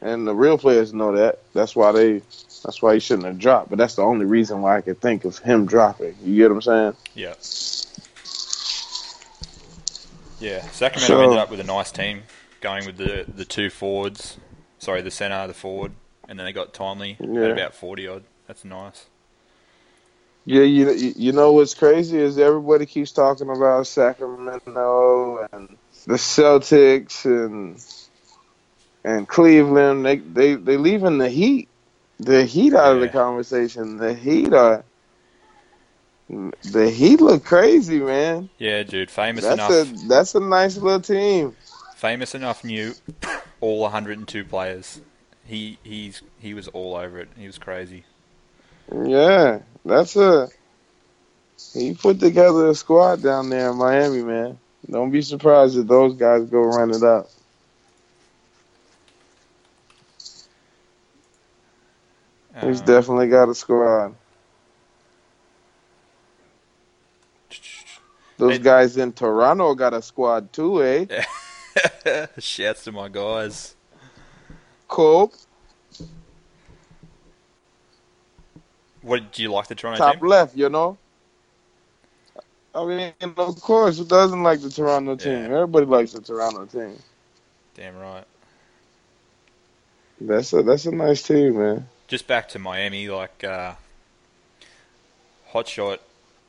and 0.00 0.26
the 0.26 0.34
real 0.34 0.58
players 0.58 0.92
know 0.94 1.12
that. 1.16 1.40
That's 1.54 1.74
why 1.76 1.92
they. 1.92 2.22
That's 2.64 2.82
why 2.82 2.94
he 2.94 3.00
shouldn't 3.00 3.26
have 3.26 3.38
dropped. 3.38 3.70
But 3.70 3.78
that's 3.78 3.94
the 3.94 4.02
only 4.02 4.24
reason 4.26 4.60
why 4.62 4.78
I 4.78 4.80
could 4.80 5.00
think 5.00 5.24
of 5.24 5.38
him 5.38 5.64
dropping. 5.66 6.16
You 6.24 6.36
get 6.36 6.50
what 6.50 6.56
I'm 6.56 6.62
saying? 6.62 6.96
yeah. 7.14 7.34
Yeah, 10.40 10.62
Sacramento 10.70 11.06
So- 11.14 11.20
ended 11.22 11.38
up 11.38 11.50
with 11.50 11.60
a 11.60 11.64
nice 11.64 11.90
team, 11.90 12.22
going 12.60 12.86
with 12.86 12.96
the 12.96 13.24
the 13.32 13.44
two 13.44 13.70
forwards. 13.70 14.36
Sorry, 14.78 15.02
the 15.02 15.10
center, 15.10 15.46
the 15.48 15.54
forward, 15.54 15.92
and 16.28 16.38
then 16.38 16.46
they 16.46 16.52
got 16.52 16.72
Timely 16.72 17.16
Yeah. 17.20 17.46
at 17.46 17.50
about 17.50 17.74
forty 17.74 18.06
odd. 18.06 18.22
That's 18.46 18.64
nice. 18.64 19.06
Yeah, 20.44 20.62
you 20.62 20.90
you 20.92 21.32
know 21.32 21.52
what's 21.52 21.74
crazy 21.74 22.18
is 22.18 22.38
everybody 22.38 22.86
keeps 22.86 23.10
talking 23.12 23.50
about 23.50 23.86
Sacramento 23.88 25.46
and 25.52 25.76
the 26.06 26.14
Celtics 26.14 27.24
and 27.24 27.76
and 29.08 29.26
Cleveland. 29.26 30.04
They 30.04 30.16
they 30.18 30.54
they 30.54 30.76
leaving 30.76 31.18
the 31.18 31.30
Heat, 31.30 31.68
the 32.18 32.44
Heat 32.44 32.74
out 32.74 32.94
of 32.96 33.00
the 33.00 33.08
conversation. 33.08 33.96
The 33.96 34.12
Heat 34.12 34.52
are 34.52 34.84
the 36.28 36.90
Heat 36.90 37.20
look 37.20 37.44
crazy, 37.44 38.00
man. 38.00 38.50
Yeah, 38.58 38.82
dude, 38.82 39.10
famous 39.10 39.44
That's 39.44 39.54
enough. 39.54 40.04
a 40.04 40.08
that's 40.08 40.34
a 40.34 40.40
nice 40.40 40.76
little 40.76 41.00
team. 41.00 41.56
famous 41.96 42.34
enough 42.34 42.64
knew 42.64 42.94
all 43.60 43.80
102 43.80 44.44
players. 44.44 45.00
He 45.46 45.78
he's 45.82 46.20
he 46.38 46.52
was 46.52 46.68
all 46.68 46.94
over 46.94 47.18
it. 47.18 47.30
He 47.36 47.46
was 47.46 47.56
crazy. 47.56 48.04
Yeah, 48.94 49.60
that's 49.86 50.16
a 50.16 50.48
he 51.72 51.94
put 51.94 52.20
together 52.20 52.68
a 52.68 52.74
squad 52.74 53.22
down 53.22 53.48
there 53.48 53.70
in 53.70 53.78
Miami, 53.78 54.22
man. 54.22 54.58
Don't 54.90 55.10
be 55.10 55.22
surprised 55.22 55.76
if 55.78 55.86
those 55.86 56.14
guys 56.14 56.44
go 56.44 56.60
run 56.60 56.90
it 56.90 57.02
up. 57.02 57.30
He's 62.60 62.80
Um, 62.80 62.82
definitely 62.82 63.28
got 63.28 63.48
a 63.48 63.54
squad. 63.54 64.14
Those 68.38 68.58
guys 68.58 68.96
in 68.96 69.12
Toronto 69.12 69.74
got 69.74 69.94
a 69.94 70.02
squad 70.02 70.52
too, 70.52 70.82
eh? 70.82 71.06
Shouts 72.38 72.84
to 72.84 72.92
my 72.92 73.08
guys. 73.08 73.76
Cool. 74.88 75.32
What 79.02 79.32
do 79.32 79.42
you 79.42 79.52
like 79.52 79.68
the 79.68 79.74
Toronto 79.74 80.02
top 80.04 80.20
team? 80.20 80.22
left, 80.22 80.56
you 80.56 80.68
know. 80.68 80.98
I 82.74 82.84
mean, 82.84 83.14
of 83.36 83.60
course, 83.60 83.98
who 83.98 84.04
doesn't 84.04 84.42
like 84.42 84.60
the 84.60 84.70
Toronto 84.70 85.16
team? 85.16 85.50
Yeah. 85.50 85.54
Everybody 85.54 85.86
likes 85.86 86.12
the 86.12 86.20
Toronto 86.20 86.66
team. 86.66 86.96
Damn 87.74 87.96
right. 87.98 88.24
That's 90.20 90.52
a 90.52 90.62
that's 90.62 90.86
a 90.86 90.92
nice 90.92 91.22
team, 91.22 91.58
man. 91.58 91.88
Just 92.08 92.26
back 92.26 92.48
to 92.50 92.58
Miami, 92.58 93.08
like 93.08 93.44
uh, 93.44 93.74
Hotshot. 95.52 95.98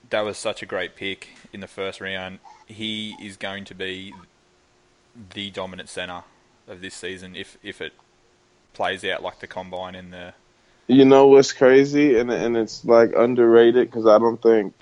That 0.10 0.22
was 0.22 0.38
such 0.38 0.64
a 0.64 0.66
great 0.66 0.96
pick 0.96 1.30
in 1.54 1.60
the 1.60 1.68
first 1.68 2.02
round. 2.02 2.40
He 2.66 3.16
is 3.22 3.38
going 3.38 3.66
to 3.66 3.76
be 3.76 4.14
the 5.34 5.52
dominant 5.52 5.90
center 5.90 6.24
of 6.68 6.82
this 6.82 6.94
season 6.96 7.36
if 7.36 7.58
if 7.62 7.82
it 7.82 7.94
plays 8.74 9.04
out 9.04 9.22
like 9.22 9.40
the 9.40 9.48
combine 9.48 9.96
in 9.96 10.12
the 10.12 10.34
You 10.88 11.04
know 11.04 11.28
what's 11.28 11.52
crazy, 11.52 12.18
and 12.18 12.32
and 12.32 12.56
it's 12.56 12.86
like 12.86 13.12
underrated 13.16 13.90
because 13.90 14.08
I 14.08 14.18
don't 14.18 14.42
think 14.42 14.74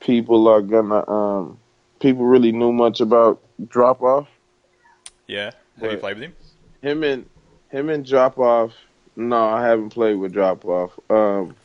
people 0.00 0.48
are 0.48 0.62
gonna 0.62 1.08
um 1.08 1.58
people 2.00 2.24
really 2.24 2.52
knew 2.52 2.72
much 2.72 3.00
about 3.00 3.40
drop 3.68 4.00
off. 4.02 4.28
yeah. 5.26 5.50
Have 5.80 5.92
you 5.92 5.98
played 5.98 6.18
with 6.18 6.24
him? 6.24 6.36
Him 6.82 7.04
and 7.04 7.26
him 7.70 7.90
and 7.90 8.04
drop 8.06 8.38
off. 8.38 8.72
No, 9.18 9.48
I 9.48 9.66
haven't 9.66 9.90
played 9.90 10.14
with 10.14 10.32
drop 10.32 10.64
off. 10.64 10.92
Um, 11.10 11.56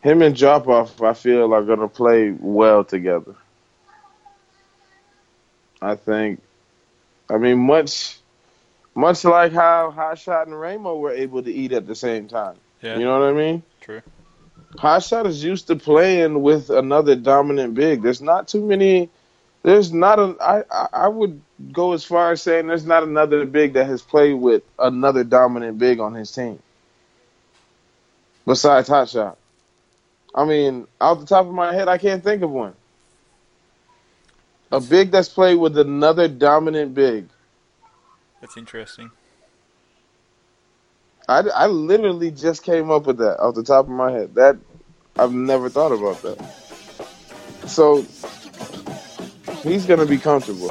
him 0.00 0.22
and 0.22 0.36
drop 0.36 0.68
off, 0.68 1.02
I 1.02 1.12
feel 1.12 1.52
are 1.52 1.64
gonna 1.64 1.88
play 1.88 2.30
well 2.30 2.84
together. 2.84 3.34
I 5.82 5.96
think. 5.96 6.40
I 7.28 7.38
mean, 7.38 7.58
much, 7.58 8.18
much 8.94 9.24
like 9.24 9.52
how 9.52 9.90
Hot 9.90 10.20
Shot 10.20 10.46
and 10.46 10.58
Ramo 10.58 10.96
were 10.96 11.10
able 11.10 11.42
to 11.42 11.52
eat 11.52 11.72
at 11.72 11.88
the 11.88 11.96
same 11.96 12.28
time. 12.28 12.54
Yeah. 12.80 12.96
You 12.96 13.06
know 13.06 13.18
what 13.18 13.28
I 13.28 13.32
mean? 13.32 13.64
True. 13.80 14.02
Hot 14.78 15.02
Shot 15.02 15.26
is 15.26 15.42
used 15.42 15.66
to 15.66 15.74
playing 15.74 16.42
with 16.42 16.70
another 16.70 17.16
dominant 17.16 17.74
big. 17.74 18.02
There's 18.02 18.22
not 18.22 18.46
too 18.46 18.64
many. 18.64 19.10
There's 19.66 19.92
not 19.92 20.20
a. 20.20 20.36
I 20.40 20.86
I 20.92 21.08
would 21.08 21.42
go 21.72 21.92
as 21.92 22.04
far 22.04 22.30
as 22.30 22.40
saying 22.40 22.68
there's 22.68 22.86
not 22.86 23.02
another 23.02 23.44
big 23.44 23.72
that 23.72 23.86
has 23.86 24.00
played 24.00 24.34
with 24.34 24.62
another 24.78 25.24
dominant 25.24 25.76
big 25.76 25.98
on 25.98 26.14
his 26.14 26.30
team. 26.30 26.60
Besides 28.46 28.86
Hot 28.86 29.08
Shot. 29.08 29.36
I 30.32 30.44
mean, 30.44 30.86
off 31.00 31.18
the 31.18 31.26
top 31.26 31.46
of 31.46 31.52
my 31.52 31.74
head, 31.74 31.88
I 31.88 31.98
can't 31.98 32.22
think 32.22 32.44
of 32.44 32.50
one. 32.52 32.74
A 34.70 34.78
big 34.78 35.10
that's 35.10 35.28
played 35.28 35.56
with 35.56 35.76
another 35.76 36.28
dominant 36.28 36.94
big. 36.94 37.26
That's 38.40 38.56
interesting. 38.56 39.10
I, 41.28 41.40
I 41.40 41.66
literally 41.66 42.30
just 42.30 42.62
came 42.62 42.92
up 42.92 43.06
with 43.06 43.18
that 43.18 43.40
off 43.40 43.56
the 43.56 43.64
top 43.64 43.86
of 43.86 43.90
my 43.90 44.12
head. 44.12 44.36
That 44.36 44.58
I've 45.18 45.32
never 45.32 45.68
thought 45.68 45.90
about 45.90 46.22
that. 46.22 47.68
So 47.68 48.06
He's 49.66 49.84
going 49.84 49.98
to 49.98 50.06
be 50.06 50.16
comfortable. 50.16 50.68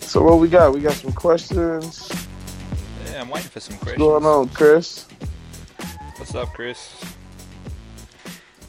So 0.00 0.22
what 0.22 0.40
we 0.40 0.48
got? 0.48 0.74
We 0.74 0.80
got 0.80 0.94
some 0.94 1.12
questions. 1.12 2.10
Yeah, 3.06 3.20
I'm 3.20 3.28
waiting 3.28 3.48
for 3.48 3.60
some 3.60 3.76
questions. 3.76 4.02
What's 4.02 4.24
going 4.24 4.24
on, 4.24 4.48
Chris? 4.48 5.06
What's 6.16 6.34
up, 6.34 6.52
Chris? 6.52 6.92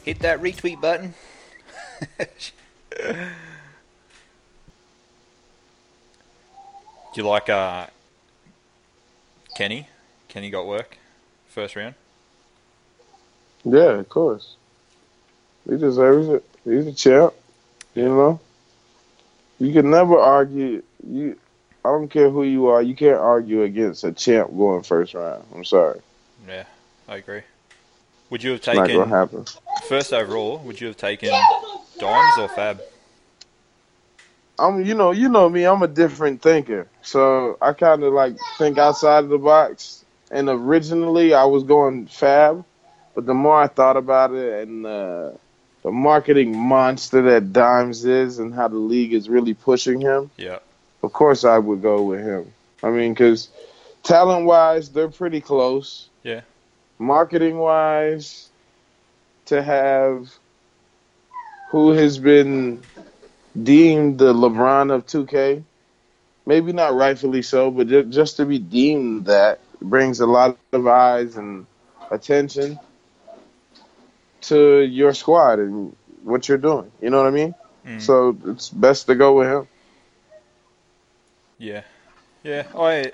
Hit 0.04 0.20
that 0.20 0.40
retweet 0.40 0.80
button. 0.80 1.14
Do 7.12 7.20
you 7.20 7.22
like 7.24 7.48
uh, 7.48 7.86
Kenny? 9.56 9.88
Kenny 10.28 10.50
got 10.50 10.66
work 10.66 10.96
first 11.48 11.76
round. 11.76 11.94
Yeah, 13.64 13.98
of 13.98 14.08
course. 14.08 14.56
He 15.68 15.76
deserves 15.76 16.28
it. 16.28 16.44
He's 16.64 16.86
a 16.86 16.92
champ. 16.92 17.34
You 17.94 18.04
know, 18.04 18.40
you 19.58 19.72
can 19.72 19.90
never 19.90 20.18
argue. 20.18 20.82
You, 21.06 21.36
I 21.84 21.88
don't 21.88 22.08
care 22.08 22.30
who 22.30 22.44
you 22.44 22.68
are. 22.68 22.80
You 22.80 22.94
can't 22.94 23.18
argue 23.18 23.62
against 23.62 24.04
a 24.04 24.12
champ 24.12 24.56
going 24.56 24.82
first 24.82 25.14
round. 25.14 25.44
I'm 25.54 25.64
sorry, 25.64 26.00
Yeah, 26.46 26.64
I 27.08 27.16
agree. 27.16 27.42
Would 28.30 28.44
you 28.44 28.50
have 28.52 28.58
it's 28.58 28.66
not 28.68 28.88
gonna 28.88 29.26
taken 29.26 29.44
first 29.88 30.12
overall? 30.12 30.58
Would 30.58 30.80
you 30.80 30.86
have 30.86 30.96
taken 30.96 31.30
Dimez 32.00 32.38
or 32.38 32.48
Fab? 32.48 32.80
I'm, 34.58 34.84
you 34.84 34.94
know, 34.94 35.10
you 35.10 35.28
know 35.28 35.48
me. 35.48 35.64
I'm 35.64 35.82
a 35.82 35.88
different 35.88 36.42
thinker, 36.42 36.86
so 37.02 37.56
I 37.62 37.72
kind 37.72 38.02
of 38.02 38.12
like 38.12 38.36
think 38.58 38.78
outside 38.78 39.24
of 39.24 39.30
the 39.30 39.38
box. 39.38 40.04
And 40.30 40.48
originally, 40.48 41.34
I 41.34 41.44
was 41.44 41.64
going 41.64 42.06
Fab, 42.06 42.64
but 43.14 43.26
the 43.26 43.34
more 43.34 43.60
I 43.60 43.66
thought 43.66 43.96
about 43.96 44.32
it, 44.32 44.68
and 44.68 44.86
uh, 44.86 45.30
the 45.82 45.90
marketing 45.90 46.56
monster 46.56 47.22
that 47.22 47.52
Dimez 47.52 48.06
is, 48.06 48.38
and 48.38 48.54
how 48.54 48.68
the 48.68 48.76
league 48.76 49.14
is 49.14 49.28
really 49.28 49.54
pushing 49.54 50.00
him, 50.00 50.30
Yeah, 50.36 50.58
of 51.02 51.12
course 51.12 51.44
I 51.44 51.58
would 51.58 51.82
go 51.82 52.02
with 52.02 52.20
him. 52.20 52.52
I 52.82 52.90
mean, 52.90 53.12
because 53.12 53.48
talent 54.02 54.46
wise, 54.46 54.90
they're 54.90 55.08
pretty 55.08 55.40
close. 55.40 56.08
Yeah. 56.22 56.42
Marketing 56.98 57.58
wise, 57.58 58.50
to 59.46 59.62
have 59.62 60.30
who 61.70 61.92
has 61.92 62.18
been 62.18 62.82
deemed 63.60 64.18
the 64.18 64.32
LeBron 64.32 64.92
of 64.92 65.06
2K, 65.06 65.62
maybe 66.44 66.72
not 66.72 66.94
rightfully 66.94 67.42
so, 67.42 67.70
but 67.70 68.10
just 68.10 68.36
to 68.38 68.44
be 68.44 68.58
deemed 68.58 69.26
that 69.26 69.60
brings 69.80 70.18
a 70.18 70.26
lot 70.26 70.58
of 70.72 70.86
eyes 70.86 71.36
and 71.36 71.66
attention 72.10 72.78
to 74.40 74.80
your 74.80 75.14
squad 75.14 75.60
and 75.60 75.94
what 76.24 76.48
you're 76.48 76.58
doing. 76.58 76.90
You 77.00 77.10
know 77.10 77.18
what 77.18 77.28
I 77.28 77.30
mean? 77.30 77.54
Mm. 77.86 78.00
So 78.00 78.36
it's 78.46 78.68
best 78.68 79.06
to 79.06 79.14
go 79.14 79.38
with 79.38 79.48
him. 79.48 79.68
yeah, 81.58 81.82
yeah. 82.42 82.66
I 82.76 83.12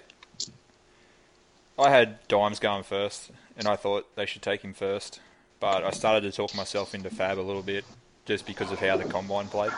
I 1.79 1.91
had 1.91 2.27
Dimez 2.29 2.59
going 2.59 2.85
first, 2.85 3.31
and 3.59 3.69
I 3.69 3.77
thought 3.77 4.07
they 4.17 4.25
should 4.25 4.43
take 4.43 4.63
him 4.63 4.73
first. 4.73 5.21
But 5.61 5.85
I 5.85 5.91
started 5.91 6.23
to 6.23 6.33
talk 6.35 6.55
myself 6.55 6.95
into 6.95 7.11
Fab 7.11 7.39
a 7.39 7.41
little 7.41 7.63
bit, 7.63 7.85
just 8.27 8.45
because 8.45 8.71
of 8.73 8.79
how 8.79 8.97
the 8.97 9.05
combine 9.05 9.47
played. 9.49 9.73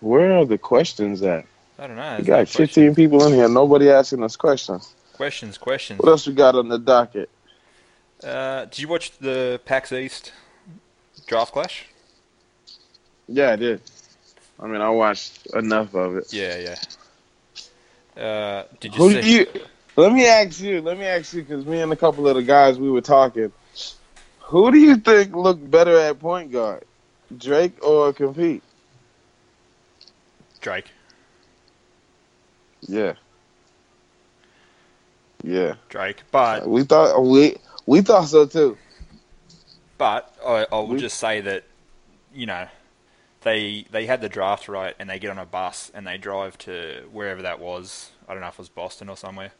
Where 0.00 0.36
are 0.36 0.44
the 0.44 0.58
questions 0.58 1.22
at? 1.22 1.46
I 1.78 1.86
don't 1.86 1.96
know. 1.96 2.16
We 2.18 2.24
got 2.24 2.48
15 2.48 2.66
questions. 2.66 2.96
people 2.96 3.26
in 3.26 3.32
here. 3.32 3.48
Nobody 3.48 3.88
asking 3.88 4.22
us 4.22 4.36
questions. 4.36 4.94
questions. 5.14 5.56
Questions. 5.56 5.98
What 6.00 6.10
else 6.10 6.26
we 6.26 6.34
got 6.34 6.54
on 6.54 6.68
the 6.68 6.78
docket? 6.78 7.30
Uh, 8.22 8.66
did 8.66 8.78
you 8.78 8.88
watch 8.88 9.16
the 9.18 9.60
PAX 9.64 9.92
East 9.92 10.32
draft 11.26 11.52
clash? 11.52 11.86
Yeah, 13.28 13.52
I 13.52 13.56
did. 13.56 13.80
I 14.60 14.66
mean, 14.66 14.80
I 14.80 14.90
watched 14.90 15.46
enough 15.54 15.94
of 15.94 16.16
it. 16.16 16.32
Yeah, 16.32 16.76
yeah. 18.16 18.22
Uh, 18.22 18.64
did 18.80 18.94
you 18.94 18.98
Who 18.98 19.22
see? 19.22 19.38
you? 19.38 19.46
Let 19.96 20.12
me 20.12 20.26
ask 20.26 20.60
you. 20.60 20.80
Let 20.80 20.98
me 20.98 21.06
ask 21.06 21.32
you 21.34 21.42
because 21.42 21.64
me 21.66 21.80
and 21.80 21.92
a 21.92 21.96
couple 21.96 22.28
of 22.28 22.36
the 22.36 22.42
guys 22.42 22.78
we 22.78 22.90
were 22.90 23.00
talking. 23.00 23.52
Who 24.54 24.70
do 24.70 24.78
you 24.78 24.94
think 24.98 25.34
looked 25.34 25.68
better 25.68 25.98
at 25.98 26.20
point 26.20 26.52
guard, 26.52 26.84
Drake 27.36 27.82
or 27.84 28.12
compete? 28.12 28.62
Drake. 30.60 30.92
Yeah. 32.82 33.14
Yeah. 35.42 35.74
Drake. 35.88 36.22
But 36.30 36.68
We 36.68 36.84
thought 36.84 37.20
we 37.20 37.56
we 37.86 38.00
thought 38.02 38.28
so 38.28 38.46
too. 38.46 38.78
but 39.98 40.32
I, 40.46 40.66
I 40.70 40.76
will 40.76 40.86
We- 40.86 41.00
just 41.00 41.18
say 41.18 41.40
that 41.40 41.64
you 42.32 42.46
know 42.46 42.68
they 43.40 43.86
they 43.90 44.06
had 44.06 44.20
the 44.20 44.28
draft 44.28 44.68
right 44.68 44.94
and 45.00 45.10
they 45.10 45.18
get 45.18 45.30
on 45.30 45.38
a 45.38 45.44
bus 45.46 45.90
and 45.92 46.06
they 46.06 46.16
drive 46.16 46.56
to 46.58 47.08
wherever 47.10 47.42
that 47.42 47.58
was. 47.58 48.12
I 48.28 48.34
don't 48.34 48.40
know 48.40 48.46
if 48.46 48.54
it 48.54 48.58
was 48.60 48.68
Boston 48.68 49.08
or 49.08 49.16
somewhere, 49.16 49.50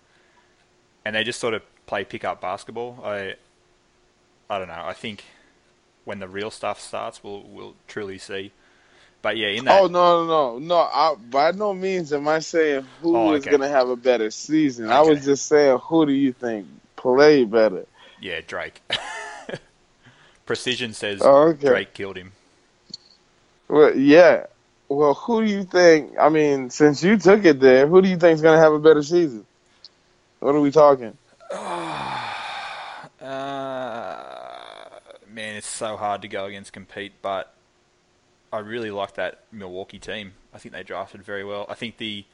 and 1.05 1.17
they 1.17 1.25
just 1.25 1.41
sort 1.41 1.55
of 1.55 1.63
play 1.87 2.05
pickup 2.05 2.41
basketball. 2.41 3.01
I 3.05 3.35
I 4.51 4.59
don't 4.59 4.69
know. 4.69 4.83
I 4.85 4.93
think 4.93 5.25
when 6.05 6.19
the 6.19 6.29
real 6.29 6.51
stuff 6.51 6.81
starts, 6.81 7.23
we'll 7.25 7.43
we'll 7.43 7.75
truly 7.89 8.19
see. 8.19 8.53
But 9.23 9.37
yeah, 9.39 9.49
in 9.49 9.65
that 9.65 9.81
Oh 9.83 9.87
no 9.87 10.27
no 10.27 10.27
no 10.27 10.59
no! 10.59 10.77
I, 10.77 11.15
by 11.31 11.51
no 11.53 11.73
means 11.73 12.13
am 12.13 12.29
I 12.29 12.41
saying 12.41 12.85
who 13.01 13.17
Oh, 13.17 13.33
is 13.35 13.45
going 13.45 13.63
to 13.63 13.69
have 13.69 13.89
a 13.89 13.97
better 13.97 14.31
season. 14.31 14.91
I 14.91 15.01
was 15.01 15.25
just 15.25 15.47
saying 15.47 15.79
who 15.79 16.05
do 16.07 16.13
you 16.13 16.33
think 16.33 16.67
play 16.97 17.45
better? 17.45 17.87
yeah, 18.21 18.41
Drake. 18.47 18.83
Precision 20.47 20.93
says 20.93 21.21
Oh, 21.23 21.49
okay. 21.49 21.69
Drake 21.69 21.95
killed 21.95 22.17
him. 22.19 22.33
Well, 23.69 23.97
yeah. 23.97 24.45
Well, 24.91 25.15
who 25.15 25.43
do 25.45 25.51
you 25.51 25.65
think? 25.65 26.13
I 26.21 26.29
mean, 26.29 26.69
since 26.69 27.03
you 27.03 27.17
took 27.17 27.47
it 27.47 27.59
there, 27.61 27.87
who 27.87 28.03
do 28.03 28.09
you 28.09 28.19
think 28.19 28.35
is 28.35 28.43
going 28.43 28.57
to 28.59 28.63
have 28.63 28.75
a 28.75 28.79
better 28.79 29.03
season? 29.03 29.47
What 30.41 30.55
are 30.55 30.61
we 30.61 30.71
talking? 30.71 31.17
Oh, 31.51 33.27
Uh, 33.27 34.21
man, 35.31 35.54
it's 35.65 35.73
so 35.73 35.97
hard 35.97 36.21
to 36.21 36.29
go 36.29 36.45
against 36.45 36.75
compete, 36.75 37.13
but 37.23 37.55
I 38.53 38.59
really 38.59 38.91
like 38.91 39.15
that 39.15 39.41
Milwaukee 39.51 39.99
team. 39.99 40.35
I 40.53 40.59
think 40.59 40.75
they 40.75 40.83
drafted 40.83 41.23
very 41.23 41.43
well. 41.43 41.65
I 41.71 41.75
think 41.75 41.97
the 41.97 42.27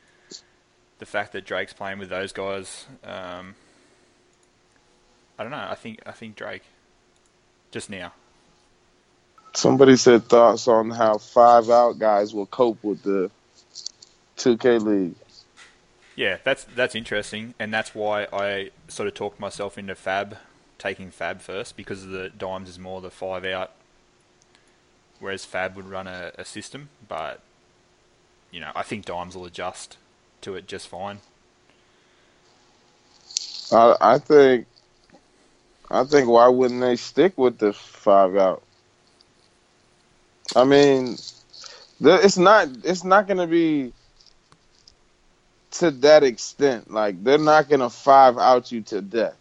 the 0.98 1.06
fact 1.06 1.32
that 1.32 1.46
Drake's 1.46 1.72
playing 1.72 2.00
with 2.00 2.08
those 2.08 2.32
guys, 2.32 2.86
um, 3.04 3.54
I 5.38 5.44
don't 5.44 5.52
know. 5.52 5.66
I 5.70 5.76
think 5.76 6.00
I 6.06 6.10
think 6.10 6.34
Drake 6.34 6.64
just 7.70 7.88
now. 7.88 8.12
Somebody 9.54 9.94
said 9.94 10.24
thoughts 10.24 10.66
on 10.66 10.90
how 10.90 11.18
five 11.18 11.70
out 11.70 12.00
guys 12.00 12.34
will 12.34 12.46
cope 12.46 12.82
with 12.82 13.02
the 13.04 13.30
2K 14.38 14.82
league. 14.82 15.14
Yeah, 16.16 16.38
that's 16.42 16.64
that's 16.64 16.96
interesting, 16.96 17.54
and 17.60 17.72
that's 17.72 17.94
why 17.94 18.26
I 18.32 18.70
sort 18.88 19.06
of 19.06 19.14
talked 19.14 19.38
myself 19.38 19.78
into 19.78 19.94
Fab, 19.94 20.36
taking 20.80 21.10
Fab 21.10 21.40
first 21.40 21.76
because 21.76 22.06
the 22.06 22.32
Dimez 22.36 22.68
is 22.68 22.78
more 22.78 23.00
the 23.00 23.10
five 23.10 23.44
out, 23.44 23.72
whereas 25.20 25.44
Fab 25.44 25.76
would 25.76 25.88
run 25.88 26.08
a, 26.08 26.32
a 26.36 26.44
system. 26.44 26.88
But 27.06 27.40
you 28.50 28.60
know, 28.60 28.72
I 28.74 28.82
think 28.82 29.06
Dimez 29.06 29.36
will 29.36 29.44
adjust 29.44 29.96
to 30.40 30.56
it 30.56 30.66
just 30.66 30.88
fine. 30.88 31.20
I, 33.70 33.96
I 34.00 34.18
think, 34.18 34.66
I 35.88 36.02
think 36.04 36.28
why 36.28 36.48
wouldn't 36.48 36.80
they 36.80 36.96
stick 36.96 37.38
with 37.38 37.58
the 37.58 37.72
five 37.72 38.34
out? 38.36 38.62
I 40.56 40.64
mean, 40.64 41.16
it's 42.00 42.38
not 42.38 42.68
it's 42.82 43.04
not 43.04 43.28
going 43.28 43.38
to 43.38 43.46
be 43.46 43.92
to 45.72 45.92
that 45.92 46.24
extent. 46.24 46.90
Like 46.90 47.22
they're 47.22 47.38
not 47.38 47.68
going 47.68 47.80
to 47.80 47.90
five 47.90 48.38
out 48.38 48.72
you 48.72 48.80
to 48.82 49.00
death 49.00 49.36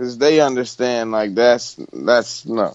because 0.00 0.16
they 0.16 0.40
understand 0.40 1.12
like 1.12 1.34
that's 1.34 1.76
that's 1.92 2.46
no. 2.46 2.74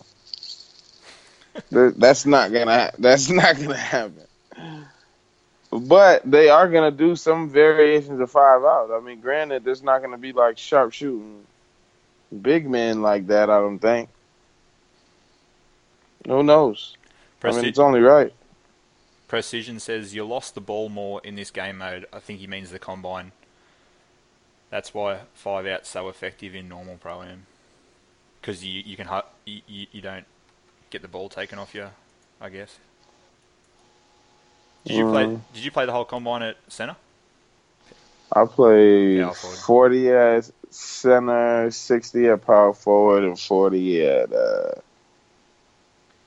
That's 1.71 2.27
not 2.27 2.51
gonna 2.51 2.91
that's 2.99 3.29
not 3.31 3.57
gonna 3.57 3.75
happen. 3.75 4.27
But 5.71 6.29
they 6.29 6.49
are 6.49 6.69
gonna 6.69 6.91
do 6.91 7.15
some 7.15 7.49
variations 7.49 8.19
of 8.19 8.29
five 8.29 8.63
out. 8.63 8.91
I 8.93 8.99
mean, 8.99 9.21
granted, 9.21 9.63
there's 9.63 9.81
not 9.81 10.03
gonna 10.03 10.19
be 10.19 10.33
like 10.33 10.59
sharp 10.59 10.93
shooting 10.93 11.47
big 12.43 12.69
men 12.69 13.01
like 13.01 13.25
that. 13.27 13.49
I 13.49 13.57
don't 13.57 13.79
think. 13.79 14.09
Who 16.27 16.43
knows? 16.43 16.95
I 17.43 17.51
mean, 17.51 17.65
it's 17.65 17.79
only 17.79 18.01
right. 18.01 18.33
Precision 19.27 19.79
says 19.79 20.13
you 20.13 20.23
lost 20.25 20.53
the 20.53 20.61
ball 20.61 20.89
more 20.89 21.21
in 21.23 21.35
this 21.35 21.49
game 21.49 21.79
mode. 21.79 22.05
I 22.13 22.19
think 22.19 22.39
he 22.39 22.45
means 22.45 22.69
the 22.69 22.77
combine. 22.77 23.31
That's 24.69 24.93
why 24.93 25.19
five 25.33 25.65
out's 25.65 25.89
so 25.89 26.09
effective 26.09 26.55
in 26.55 26.69
normal 26.69 26.97
pro 26.97 27.21
am. 27.23 27.45
Because 28.41 28.63
you 28.63 28.81
you 28.85 28.95
can 28.97 29.07
you, 29.45 29.87
you 29.91 30.01
don't 30.01 30.25
get 30.89 31.01
the 31.01 31.07
ball 31.07 31.29
taken 31.29 31.59
off 31.59 31.73
you, 31.75 31.87
I 32.41 32.49
guess. 32.49 32.77
Did 34.85 34.97
you 34.97 35.09
play? 35.09 35.25
Mm. 35.25 35.41
Did 35.53 35.65
you 35.65 35.71
play 35.71 35.85
the 35.85 35.91
whole 35.91 36.05
combine 36.05 36.43
at 36.43 36.57
center? 36.67 36.95
I 38.31 38.45
play 38.45 39.17
Yeah, 39.17 39.33
40 39.33 40.09
at 40.11 40.51
center, 40.71 41.71
60 41.71 42.27
at 42.27 42.45
power 42.45 42.73
forward, 42.73 43.23
and 43.23 43.39
40 43.39 44.05
at 44.05 44.33
uh, 44.33 44.71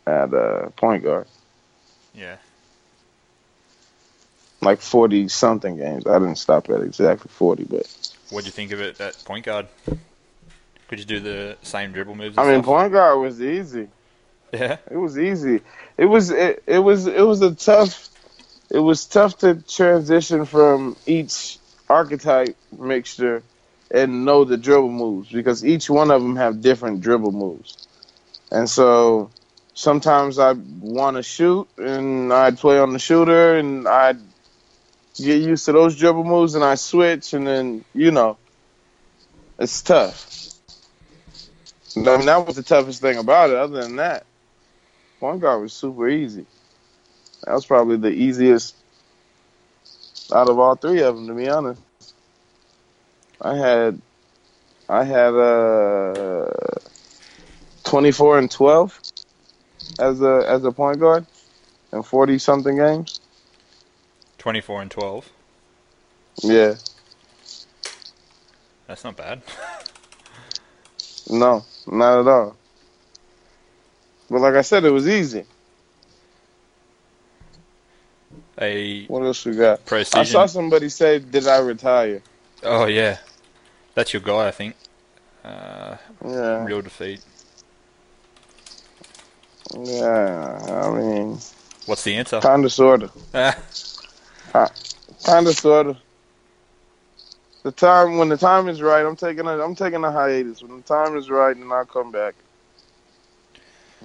at 0.06 0.34
uh, 0.34 0.70
point 0.70 1.04
guard. 1.04 1.26
Yeah. 2.14 2.36
like 4.60 4.80
forty 4.80 5.28
something 5.28 5.76
games. 5.76 6.06
I 6.06 6.18
didn't 6.18 6.36
stop 6.36 6.68
at 6.70 6.80
exactly 6.82 7.30
forty, 7.30 7.64
but 7.64 7.86
What'd 8.30 8.46
you 8.46 8.52
think 8.52 8.72
of 8.72 8.80
it 8.80 9.00
at 9.00 9.22
point 9.24 9.46
guard? 9.46 9.66
Could 10.88 10.98
you 10.98 11.04
do 11.04 11.20
the 11.20 11.56
same 11.62 11.92
dribble 11.92 12.14
moves? 12.14 12.38
I 12.38 12.44
mean, 12.44 12.62
stuff? 12.62 12.64
point 12.64 12.92
guard 12.92 13.20
was 13.20 13.40
easy. 13.40 13.88
yeah, 14.52 14.76
It 14.90 14.96
was 14.96 15.18
easy. 15.18 15.60
It 15.96 16.06
was 16.06 16.30
it, 16.30 16.62
it 16.66 16.78
was 16.78 17.06
it 17.06 17.26
was 17.26 17.42
a 17.42 17.54
tough. 17.54 18.08
It 18.70 18.78
was 18.78 19.06
tough 19.06 19.38
to 19.38 19.54
transition 19.54 20.44
from 20.44 20.96
each 21.06 21.58
archetype 21.88 22.54
mixture 22.78 23.42
and 23.90 24.26
know 24.26 24.44
the 24.44 24.58
dribble 24.58 24.90
moves 24.90 25.30
because 25.30 25.64
each 25.64 25.88
one 25.88 26.10
of 26.10 26.20
them 26.22 26.36
have 26.36 26.60
different 26.60 27.00
dribble 27.00 27.32
moves, 27.32 27.88
and 28.50 28.68
so 28.68 29.30
sometimes 29.72 30.38
I 30.38 30.52
want 30.80 31.16
to 31.16 31.22
shoot 31.22 31.68
and 31.78 32.32
I'd 32.32 32.58
play 32.58 32.78
on 32.78 32.92
the 32.92 32.98
shooter 32.98 33.56
and 33.56 33.86
I'd 33.86 34.18
get 35.20 35.42
used 35.42 35.64
to 35.66 35.72
those 35.72 35.96
dribble 35.96 36.24
moves 36.24 36.54
and 36.54 36.64
I 36.64 36.76
switch 36.76 37.34
and 37.34 37.46
then 37.46 37.84
you 37.94 38.10
know 38.10 38.36
it's 39.58 39.82
tough. 39.82 40.26
I 41.96 42.00
mean 42.00 42.26
that 42.26 42.46
was 42.46 42.56
the 42.56 42.62
toughest 42.62 43.00
thing 43.00 43.18
about 43.18 43.50
it. 43.50 43.56
Other 43.56 43.82
than 43.82 43.96
that, 43.96 44.24
point 45.20 45.40
guard 45.40 45.62
was 45.62 45.72
super 45.72 46.08
easy. 46.08 46.46
That 47.44 47.54
was 47.54 47.66
probably 47.66 47.96
the 47.96 48.10
easiest 48.10 48.74
out 50.34 50.48
of 50.48 50.58
all 50.58 50.74
three 50.74 51.00
of 51.00 51.16
them, 51.16 51.26
to 51.28 51.34
be 51.34 51.48
honest. 51.48 51.82
I 53.40 53.56
had, 53.56 54.00
I 54.88 55.04
had 55.04 55.34
uh, 55.34 56.50
twenty 57.84 58.10
four 58.10 58.38
and 58.38 58.50
twelve 58.50 58.98
as 59.98 60.20
a 60.20 60.44
as 60.46 60.64
a 60.64 60.72
point 60.72 60.98
guard 60.98 61.26
in 61.92 62.02
forty 62.02 62.38
something 62.38 62.76
games. 62.76 63.17
Twenty-four 64.48 64.80
and 64.80 64.90
twelve. 64.90 65.28
Yeah, 66.42 66.76
That's 68.86 69.04
not 69.04 69.14
bad. 69.14 69.42
no, 71.28 71.66
not 71.86 72.20
at 72.20 72.26
all. 72.26 72.56
But 74.30 74.40
like 74.40 74.54
I 74.54 74.62
said, 74.62 74.86
it 74.86 74.90
was 74.90 75.06
easy. 75.06 75.44
A 78.58 79.04
What 79.08 79.22
else 79.24 79.44
we 79.44 79.54
got? 79.54 79.80
I 80.14 80.24
saw 80.24 80.46
somebody 80.46 80.88
say, 80.88 81.18
"Did 81.18 81.46
I 81.46 81.58
retire?" 81.58 82.22
Oh 82.62 82.86
yeah, 82.86 83.18
that's 83.94 84.14
your 84.14 84.22
guy, 84.22 84.48
I 84.48 84.50
think. 84.50 84.76
Uh, 85.44 85.96
Yeah, 86.24 86.64
real 86.64 86.80
defeat. 86.80 87.20
yeah. 89.76 90.86
I 90.86 90.90
mean, 90.98 91.38
What's 91.84 92.04
the 92.04 92.14
answer? 92.14 92.40
kind 92.40 92.64
of, 92.64 92.72
sort 92.72 93.02
Kind 94.52 95.46
of, 95.46 95.58
sort 95.58 95.88
of. 95.88 95.96
The 97.62 97.72
time 97.72 98.18
when 98.18 98.28
the 98.28 98.36
time 98.36 98.68
is 98.68 98.80
right, 98.80 99.04
I'm 99.04 99.16
taking 99.16 99.46
a 99.46 99.58
I'm 99.62 99.74
taking 99.74 100.04
a 100.04 100.12
hiatus. 100.12 100.62
When 100.62 100.76
the 100.76 100.82
time 100.82 101.16
is 101.16 101.28
right, 101.28 101.56
then 101.56 101.70
I'll 101.70 101.84
come 101.84 102.10
back. 102.10 102.34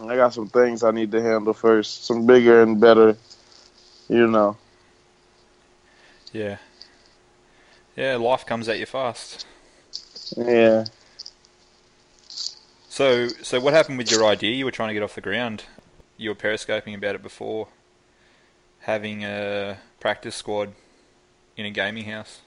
I 0.02 0.16
got 0.16 0.34
some 0.34 0.48
things 0.50 0.84
I 0.84 0.92
need 0.92 1.12
to 1.12 1.22
handle 1.22 1.54
first, 1.54 2.06
some 2.06 2.26
bigger 2.26 2.64
and 2.64 2.82
better, 2.82 3.16
you 4.10 4.28
know. 4.28 4.58
yeah, 6.34 6.58
yeah. 7.96 8.16
Life 8.16 8.46
comes 8.46 8.68
at 8.68 8.80
you 8.80 8.88
fast. 8.88 9.46
Yeah. 10.36 10.86
So, 12.90 13.28
so 13.28 13.60
what 13.60 13.74
happened 13.74 13.98
with 13.98 14.12
your 14.12 14.26
idea? 14.26 14.52
You 14.56 14.66
were 14.66 14.72
trying 14.72 14.90
to 14.90 14.94
get 14.94 15.04
off 15.04 15.16
the 15.16 15.22
ground. 15.22 15.64
You 16.18 16.30
were 16.30 16.36
periscoping 16.36 16.94
about 16.96 17.16
it 17.16 17.24
before. 17.24 17.68
Having 18.82 19.24
a 19.24 19.78
practice 20.04 20.36
squad 20.36 20.70
in 21.56 21.66
a 21.66 21.72
gaming 21.72 22.04
house. 22.04 22.42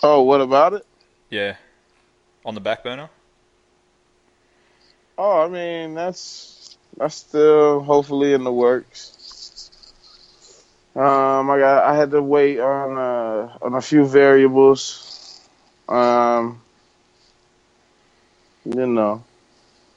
Oh, 0.00 0.22
what 0.22 0.40
about 0.40 0.74
it? 0.74 0.86
Yeah, 1.28 1.56
on 2.44 2.54
the 2.54 2.60
back 2.60 2.84
burner. 2.84 3.10
Oh, 5.18 5.40
I 5.44 5.48
mean 5.48 5.94
that's 5.94 6.78
that's 6.96 7.16
still 7.16 7.80
hopefully 7.80 8.32
in 8.32 8.44
the 8.44 8.52
works. 8.52 9.72
Um, 10.94 11.50
I 11.50 11.58
got 11.58 11.82
I 11.82 11.96
had 11.96 12.12
to 12.12 12.22
wait 12.22 12.60
on 12.60 12.96
uh 12.96 13.58
on 13.60 13.74
a 13.74 13.82
few 13.82 14.06
variables. 14.06 15.40
Um, 15.88 16.60
you 18.64 18.86
know, 18.86 19.24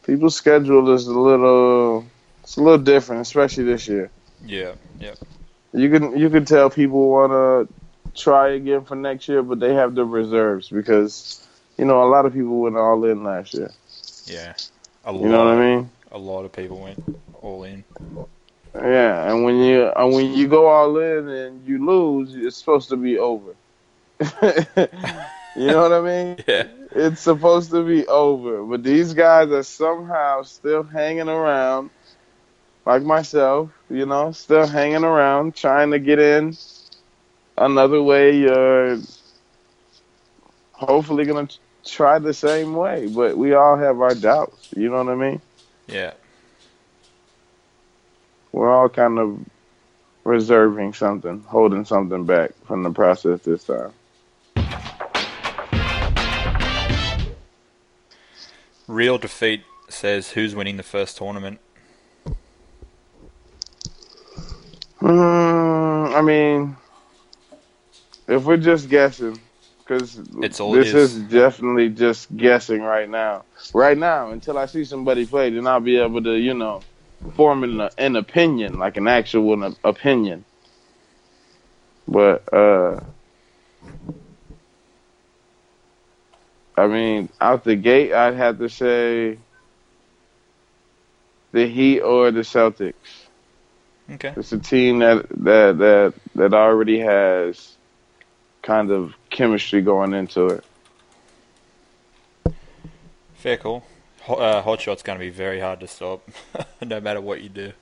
people's 0.01 0.35
schedule 0.35 0.91
is 0.95 1.05
a 1.05 1.19
little 1.19 2.07
it's 2.41 2.57
a 2.57 2.63
little 2.63 2.83
different, 2.83 3.21
especially 3.21 3.65
this 3.65 3.87
year. 3.87 4.09
Yeah, 4.43 4.73
yeah, 4.99 5.13
You 5.73 5.89
can 5.89 6.17
you 6.17 6.29
can 6.29 6.45
tell 6.45 6.69
people 6.69 7.09
want 7.09 7.31
to 7.31 7.73
try 8.21 8.49
again 8.49 8.83
for 8.83 8.95
next 8.95 9.27
year, 9.27 9.41
but 9.41 9.59
they 9.59 9.73
have 9.73 9.95
the 9.95 10.03
reserves 10.03 10.69
because 10.69 11.45
you 11.77 11.85
know 11.85 12.03
a 12.03 12.09
lot 12.09 12.25
of 12.25 12.33
people 12.33 12.59
went 12.61 12.77
all 12.77 13.03
in 13.05 13.23
last 13.23 13.53
year. 13.53 13.71
yeah. 14.25 14.53
A 15.05 15.13
You 15.13 15.29
know 15.29 15.45
what 15.45 15.53
I 15.53 15.59
mean? 15.59 15.89
A 16.11 16.17
lot 16.17 16.45
of 16.45 16.51
people 16.51 16.79
went 16.79 16.99
all 17.41 17.63
in. 17.63 17.83
Yeah, 18.75 19.31
and 19.31 19.43
when 19.43 19.57
you 19.57 19.91
uh, 19.95 20.07
when 20.07 20.33
you 20.33 20.47
go 20.47 20.67
all 20.67 20.97
in 20.97 21.27
and 21.27 21.67
you 21.67 21.85
lose, 21.85 22.35
it's 22.35 22.57
supposed 22.57 22.89
to 22.89 22.97
be 22.97 23.17
over. 23.17 23.55
you 25.55 25.67
know 25.67 25.81
what 25.81 25.93
I 25.93 26.01
mean? 26.01 26.37
Yeah, 26.47 26.67
It's 26.93 27.21
supposed 27.21 27.71
to 27.71 27.83
be 27.83 28.05
over, 28.07 28.63
but 28.63 28.83
these 28.83 29.13
guys 29.13 29.49
are 29.49 29.63
somehow 29.63 30.43
still 30.43 30.83
hanging 30.83 31.27
around, 31.29 31.89
like 32.85 33.03
myself. 33.03 33.69
You 33.89 34.05
know, 34.05 34.31
still 34.31 34.67
hanging 34.67 35.03
around, 35.03 35.55
trying 35.55 35.91
to 35.91 35.99
get 35.99 36.19
in 36.19 36.55
another 37.57 38.01
way. 38.01 38.37
You're 38.37 38.99
hopefully 40.73 41.25
gonna 41.25 41.47
try 41.85 42.19
the 42.19 42.33
same 42.33 42.75
way, 42.75 43.07
but 43.07 43.37
we 43.37 43.53
all 43.53 43.77
have 43.77 44.01
our 44.01 44.15
doubts. 44.15 44.69
You 44.75 44.89
know 44.89 45.03
what 45.03 45.11
I 45.11 45.15
mean? 45.15 45.41
yeah, 45.87 46.13
we're 48.51 48.71
all 48.71 48.89
kind 48.89 49.19
of 49.19 49.39
reserving 50.23 50.93
something, 50.93 51.43
holding 51.47 51.85
something 51.85 52.25
back 52.25 52.51
from 52.65 52.83
the 52.83 52.91
process 52.91 53.41
this 53.41 53.63
time. 53.65 53.91
Real 58.87 59.17
defeat 59.17 59.63
says 59.89 60.31
who's 60.31 60.53
winning 60.55 60.77
the 60.77 60.83
first 60.83 61.17
tournament. 61.17 61.59
Hmm, 65.01 66.15
I 66.15 66.21
mean, 66.23 66.77
if 68.27 68.43
we're 68.45 68.57
just 68.57 68.89
guessing, 68.89 69.41
because 69.79 70.21
this 70.65 70.93
is. 70.95 70.95
is 70.95 71.23
definitely 71.23 71.89
just 71.89 72.35
guessing 72.35 72.81
right 72.81 73.09
now. 73.09 73.45
Right 73.73 73.97
now, 73.97 74.31
until 74.31 74.57
I 74.57 74.67
see 74.67 74.85
somebody 74.85 75.25
play, 75.25 75.51
then 75.51 75.67
I'll 75.67 75.81
be 75.81 75.97
able 75.97 76.23
to, 76.23 76.35
you 76.35 76.53
know, 76.55 76.85
form 77.35 77.63
an, 77.63 77.89
an 77.97 78.15
opinion, 78.17 78.79
like 78.79 78.97
an 78.97 79.07
actual 79.07 79.63
an 79.63 79.75
opinion. 79.83 80.45
But 82.07 82.53
uh 82.53 83.01
I 86.77 86.87
mean, 86.87 87.29
out 87.41 87.63
the 87.65 87.75
gate, 87.75 88.13
I'd 88.13 88.35
have 88.35 88.59
to 88.59 88.69
say 88.69 89.39
the 91.53 91.67
Heat 91.67 92.01
or 92.01 92.31
the 92.31 92.41
Celtics. 92.41 93.20
Okay. 94.11 94.33
It's 94.35 94.51
a 94.51 94.59
team 94.59 94.99
that 94.99 95.27
that 95.29 95.77
that 95.77 96.13
that 96.35 96.53
already 96.53 96.99
has 96.99 97.75
kind 98.61 98.91
of 98.91 99.13
chemistry 99.29 99.81
going 99.81 100.13
into 100.13 100.47
it. 100.47 100.65
Fair 103.35 103.57
call. 103.57 103.83
Hot, 104.23 104.39
uh, 104.39 104.61
hot 104.61 104.81
shot's 104.81 105.01
going 105.01 105.17
to 105.17 105.25
be 105.25 105.31
very 105.31 105.59
hard 105.59 105.79
to 105.79 105.87
stop, 105.87 106.29
no 106.81 107.01
matter 107.01 107.19
what 107.21 107.41
you 107.41 107.49
do. 107.49 107.73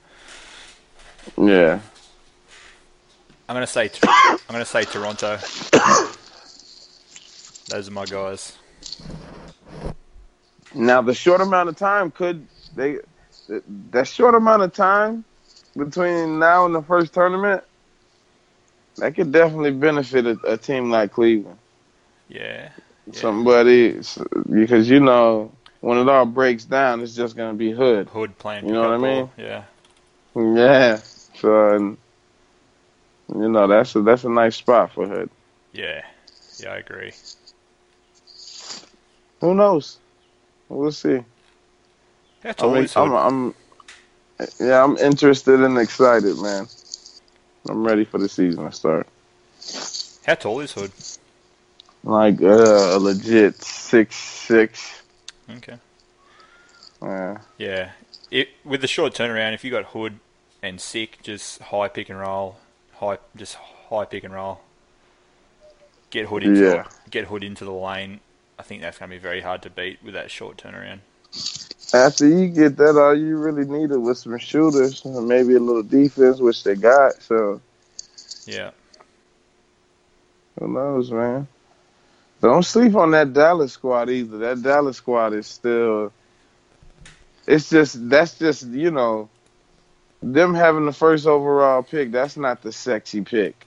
Yeah. 1.36 1.80
I'm 3.48 3.54
going 3.54 3.66
to 3.66 3.72
say. 3.72 3.90
I'm 4.04 4.38
going 4.48 4.60
to 4.60 4.64
say 4.64 4.84
Toronto. 4.84 5.36
Those 7.68 7.88
are 7.88 7.92
my 7.92 8.04
guys. 8.06 8.56
Now 10.74 11.02
the 11.02 11.14
short 11.14 11.40
amount 11.40 11.68
of 11.68 11.76
time 11.76 12.10
could 12.12 12.46
they 12.76 12.98
that 13.90 14.06
short 14.06 14.34
amount 14.34 14.62
of 14.62 14.72
time 14.72 15.24
between 15.76 16.38
now 16.38 16.66
and 16.66 16.74
the 16.74 16.82
first 16.82 17.12
tournament 17.12 17.62
that 18.96 19.14
could 19.14 19.32
definitely 19.32 19.72
benefit 19.72 20.26
a, 20.26 20.38
a 20.46 20.56
team 20.56 20.90
like 20.90 21.12
Cleveland. 21.12 21.58
Yeah. 22.28 22.70
Yeah. 23.06 23.20
Somebody 23.20 24.00
because 24.50 24.88
you 24.88 25.00
know 25.00 25.52
when 25.80 25.98
it 25.98 26.08
all 26.08 26.26
breaks 26.26 26.64
down, 26.64 27.00
it's 27.00 27.14
just 27.14 27.36
gonna 27.36 27.54
be 27.54 27.72
hood. 27.72 28.08
Hood 28.08 28.38
playing. 28.38 28.66
You 28.66 28.72
know 28.72 28.82
what 28.82 28.92
I 28.92 28.98
mean? 28.98 29.30
Yeah. 29.36 29.64
Yeah. 30.36 31.00
So 31.36 31.74
and, 31.74 31.96
you 33.34 33.48
know 33.48 33.66
that's 33.66 33.94
a 33.96 34.02
that's 34.02 34.24
a 34.24 34.28
nice 34.28 34.56
spot 34.56 34.92
for 34.92 35.06
hood. 35.06 35.30
Yeah. 35.72 36.02
Yeah, 36.58 36.72
I 36.72 36.76
agree. 36.76 37.12
Who 39.40 39.54
knows? 39.54 39.98
We'll 40.68 40.92
see. 40.92 41.24
That's 42.42 42.62
I 42.62 42.66
mean, 42.66 42.74
always 42.74 42.96
I'm. 42.96 43.12
I'm, 43.12 43.54
yeah, 44.58 44.82
I'm 44.82 44.96
interested 44.98 45.60
and 45.60 45.78
excited, 45.78 46.38
man. 46.38 46.66
I'm 47.68 47.84
ready 47.86 48.04
for 48.04 48.18
the 48.18 48.28
season 48.28 48.64
to 48.64 48.72
start. 48.72 49.06
How 50.26 50.34
tall 50.34 50.60
is 50.60 50.72
Hood? 50.72 50.92
Like 52.04 52.40
uh, 52.40 52.96
a 52.96 52.98
legit 52.98 53.62
six 53.62 54.16
six. 54.16 55.02
Okay. 55.56 55.76
Yeah. 57.02 57.38
Yeah. 57.58 57.90
It 58.30 58.48
with 58.64 58.80
the 58.80 58.86
short 58.86 59.14
turnaround, 59.14 59.54
if 59.54 59.64
you 59.64 59.70
got 59.70 59.86
Hood 59.86 60.18
and 60.62 60.80
Sick, 60.80 61.18
just 61.22 61.60
high 61.60 61.88
pick 61.88 62.08
and 62.08 62.18
roll, 62.18 62.56
high 62.94 63.18
just 63.36 63.56
high 63.56 64.04
pick 64.04 64.24
and 64.24 64.32
roll. 64.32 64.60
Get 66.10 66.26
Hood 66.26 66.42
into 66.42 66.60
Yeah. 66.60 66.84
the, 67.04 67.10
get 67.10 67.26
Hood 67.26 67.44
into 67.44 67.64
the 67.64 67.72
lane. 67.72 68.20
I 68.58 68.62
think 68.62 68.82
that's 68.82 68.98
going 68.98 69.10
to 69.10 69.16
be 69.16 69.20
very 69.20 69.40
hard 69.40 69.62
to 69.62 69.70
beat 69.70 70.02
with 70.02 70.14
that 70.14 70.30
short 70.30 70.56
turnaround. 70.56 71.00
After 71.92 72.26
you 72.26 72.48
get 72.48 72.76
that, 72.76 72.96
all 72.96 73.14
you 73.14 73.36
really 73.36 73.64
needed 73.64 73.98
was 73.98 74.20
some 74.20 74.38
shooters 74.38 75.04
and 75.04 75.26
maybe 75.28 75.54
a 75.54 75.60
little 75.60 75.82
defense, 75.82 76.40
which 76.40 76.62
they 76.62 76.74
got. 76.74 77.22
So 77.22 77.60
Yeah. 78.46 78.70
who 80.58 80.68
knows, 80.68 81.10
man? 81.10 81.46
Don't 82.40 82.64
sleep 82.64 82.94
on 82.96 83.10
that 83.12 83.32
Dallas 83.32 83.72
squad 83.72 84.10
either. 84.10 84.38
That 84.38 84.62
Dallas 84.62 84.96
squad 84.96 85.32
is 85.34 85.46
still. 85.46 86.12
It's 87.46 87.68
just 87.70 88.08
that's 88.08 88.38
just 88.38 88.66
you 88.68 88.90
know, 88.90 89.28
them 90.22 90.54
having 90.54 90.86
the 90.86 90.92
first 90.92 91.26
overall 91.26 91.82
pick. 91.82 92.10
That's 92.12 92.36
not 92.36 92.62
the 92.62 92.72
sexy 92.72 93.22
pick. 93.22 93.66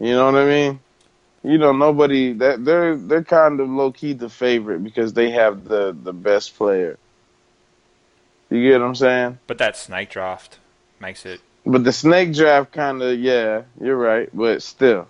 You 0.00 0.12
know 0.12 0.26
what 0.26 0.36
I 0.36 0.44
mean? 0.46 0.80
You 1.42 1.58
know 1.58 1.72
nobody 1.72 2.32
that 2.34 2.64
they're 2.64 2.96
they're 2.96 3.24
kind 3.24 3.60
of 3.60 3.68
low 3.68 3.92
key 3.92 4.12
the 4.14 4.28
favorite 4.28 4.82
because 4.84 5.12
they 5.12 5.30
have 5.30 5.64
the 5.64 5.96
the 6.02 6.12
best 6.12 6.56
player. 6.56 6.98
You 8.54 8.70
get 8.70 8.80
what 8.80 8.86
I'm 8.86 8.94
saying? 8.94 9.38
But 9.46 9.58
that 9.58 9.76
snake 9.76 10.10
draft 10.10 10.58
makes 11.00 11.26
it. 11.26 11.40
But 11.66 11.82
the 11.82 11.92
snake 11.92 12.32
draft 12.34 12.72
kind 12.72 13.02
of, 13.02 13.18
yeah, 13.18 13.62
you're 13.80 13.96
right. 13.96 14.28
But 14.32 14.62
still, 14.62 15.08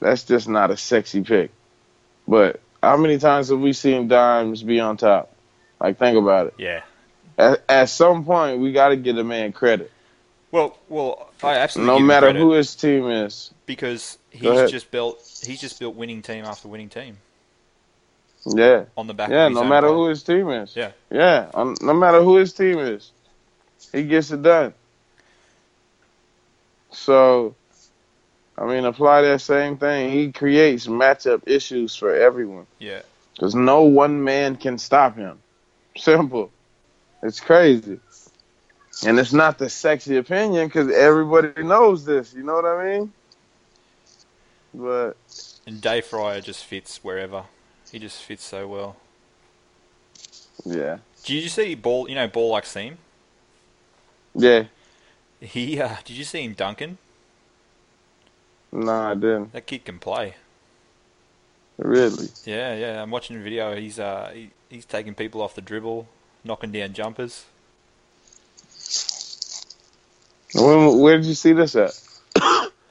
that's 0.00 0.22
just 0.24 0.48
not 0.48 0.70
a 0.70 0.76
sexy 0.76 1.22
pick. 1.22 1.50
But 2.26 2.60
how 2.82 2.96
many 2.96 3.18
times 3.18 3.48
have 3.48 3.58
we 3.58 3.72
seen 3.72 4.08
Dimez 4.08 4.64
be 4.64 4.80
on 4.80 4.96
top? 4.96 5.32
Like, 5.80 5.98
think 5.98 6.16
about 6.18 6.48
it. 6.48 6.54
Yeah. 6.58 6.82
At, 7.36 7.62
at 7.68 7.88
some 7.88 8.24
point, 8.24 8.60
we 8.60 8.72
got 8.72 8.88
to 8.90 8.96
give 8.96 9.16
a 9.16 9.24
man 9.24 9.52
credit, 9.52 9.90
Well, 10.50 10.76
well, 10.88 11.30
I 11.42 11.54
absolutely 11.56 12.00
no 12.00 12.04
matter 12.04 12.32
who 12.32 12.52
his 12.52 12.74
team 12.74 13.08
is. 13.08 13.52
because 13.64 14.18
he's 14.30 14.70
just 14.70 14.90
built 14.90 15.18
he's 15.44 15.60
just 15.60 15.78
built 15.78 15.94
winning 15.94 16.20
team 16.22 16.44
after 16.44 16.68
winning 16.68 16.88
team 16.88 17.18
Yeah, 18.46 18.84
on 18.96 19.06
the 19.06 19.14
back. 19.14 19.30
yeah. 19.30 19.46
of 19.46 19.50
his 19.52 19.56
No 19.56 19.64
matter 19.64 19.88
who 19.88 20.08
his 20.08 20.22
team 20.22 20.48
is. 20.50 20.74
Yeah. 20.74 20.92
yeah. 21.10 21.50
Um, 21.54 21.76
no 21.80 21.94
matter 21.94 22.22
who 22.22 22.36
his 22.36 22.52
team 22.52 22.78
is, 22.78 23.10
he 23.92 24.04
gets 24.04 24.30
it 24.30 24.42
done. 24.42 24.74
So, 26.90 27.54
I 28.56 28.66
mean, 28.66 28.84
apply 28.84 29.22
that 29.22 29.40
same 29.40 29.76
thing. 29.76 30.10
He 30.12 30.32
creates 30.32 30.86
matchup 30.86 31.42
issues 31.46 31.94
for 31.94 32.14
everyone. 32.14 32.66
Yeah. 32.78 33.02
Because 33.34 33.54
no 33.54 33.82
one 33.82 34.24
man 34.24 34.56
can 34.56 34.78
stop 34.78 35.16
him. 35.16 35.38
Simple. 35.96 36.50
It's 37.22 37.40
crazy. 37.40 38.00
And 39.06 39.18
it's 39.18 39.32
not 39.32 39.58
the 39.58 39.70
sexy 39.70 40.16
opinion 40.16 40.66
because 40.66 40.90
everybody 40.90 41.62
knows 41.62 42.04
this. 42.04 42.34
You 42.34 42.42
know 42.42 42.54
what 42.54 42.64
I 42.64 42.98
mean? 42.98 43.12
But 44.74 45.16
And 45.66 45.80
Dave 45.80 46.06
Fryer 46.06 46.40
just 46.40 46.64
fits 46.64 47.02
wherever. 47.04 47.44
He 47.90 47.98
just 47.98 48.22
fits 48.22 48.44
so 48.44 48.66
well. 48.68 48.96
yeah, 50.64 50.98
Did 51.24 51.42
you 51.42 51.48
see 51.48 51.74
ball? 51.74 52.08
You 52.08 52.14
know, 52.16 52.28
ball 52.28 52.50
like 52.50 52.66
seam. 52.66 52.98
yeah. 54.34 54.64
He 55.40 55.80
uh, 55.80 55.96
did 56.04 56.16
you 56.16 56.24
see 56.24 56.42
him 56.42 56.54
dunking? 56.54 56.98
No, 58.72 58.92
I 58.92 59.14
didn't 59.14 59.52
That 59.52 59.66
kid 59.66 59.84
can 59.84 59.98
play. 59.98 60.34
really. 61.78 62.28
Yeah, 62.44 62.74
yeah. 62.74 63.02
I'm 63.02 63.10
watching 63.10 63.36
a 63.36 63.40
video. 63.40 63.74
He's 63.76 63.98
uh, 63.98 64.30
he, 64.34 64.50
he's 64.68 64.84
taking 64.84 65.14
people 65.14 65.40
off 65.40 65.54
the 65.54 65.60
dribble, 65.62 66.06
knocking 66.44 66.72
down 66.72 66.92
jumpers. 66.92 67.44
When, 70.54 70.98
where 70.98 71.16
did 71.18 71.26
you 71.26 71.34
see 71.34 71.52
this 71.52 71.76
at? 71.76 71.92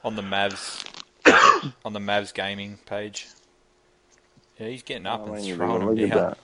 on 0.04 0.16
the 0.16 0.22
Mavs 0.22 0.84
on 1.84 1.92
the 1.92 1.98
Mavs 2.00 2.32
gaming 2.32 2.78
page. 2.86 3.26
Yeah, 4.58 4.68
he's 4.68 4.82
getting 4.82 5.06
up 5.06 5.22
Oh, 5.22 5.26
and 5.26 5.36
ain't 5.36 5.46
even 5.46 5.56
throwing 5.56 5.72
gonna 5.80 5.84
them 5.86 5.94
look 5.94 6.10
at 6.10 6.16
down. 6.16 6.36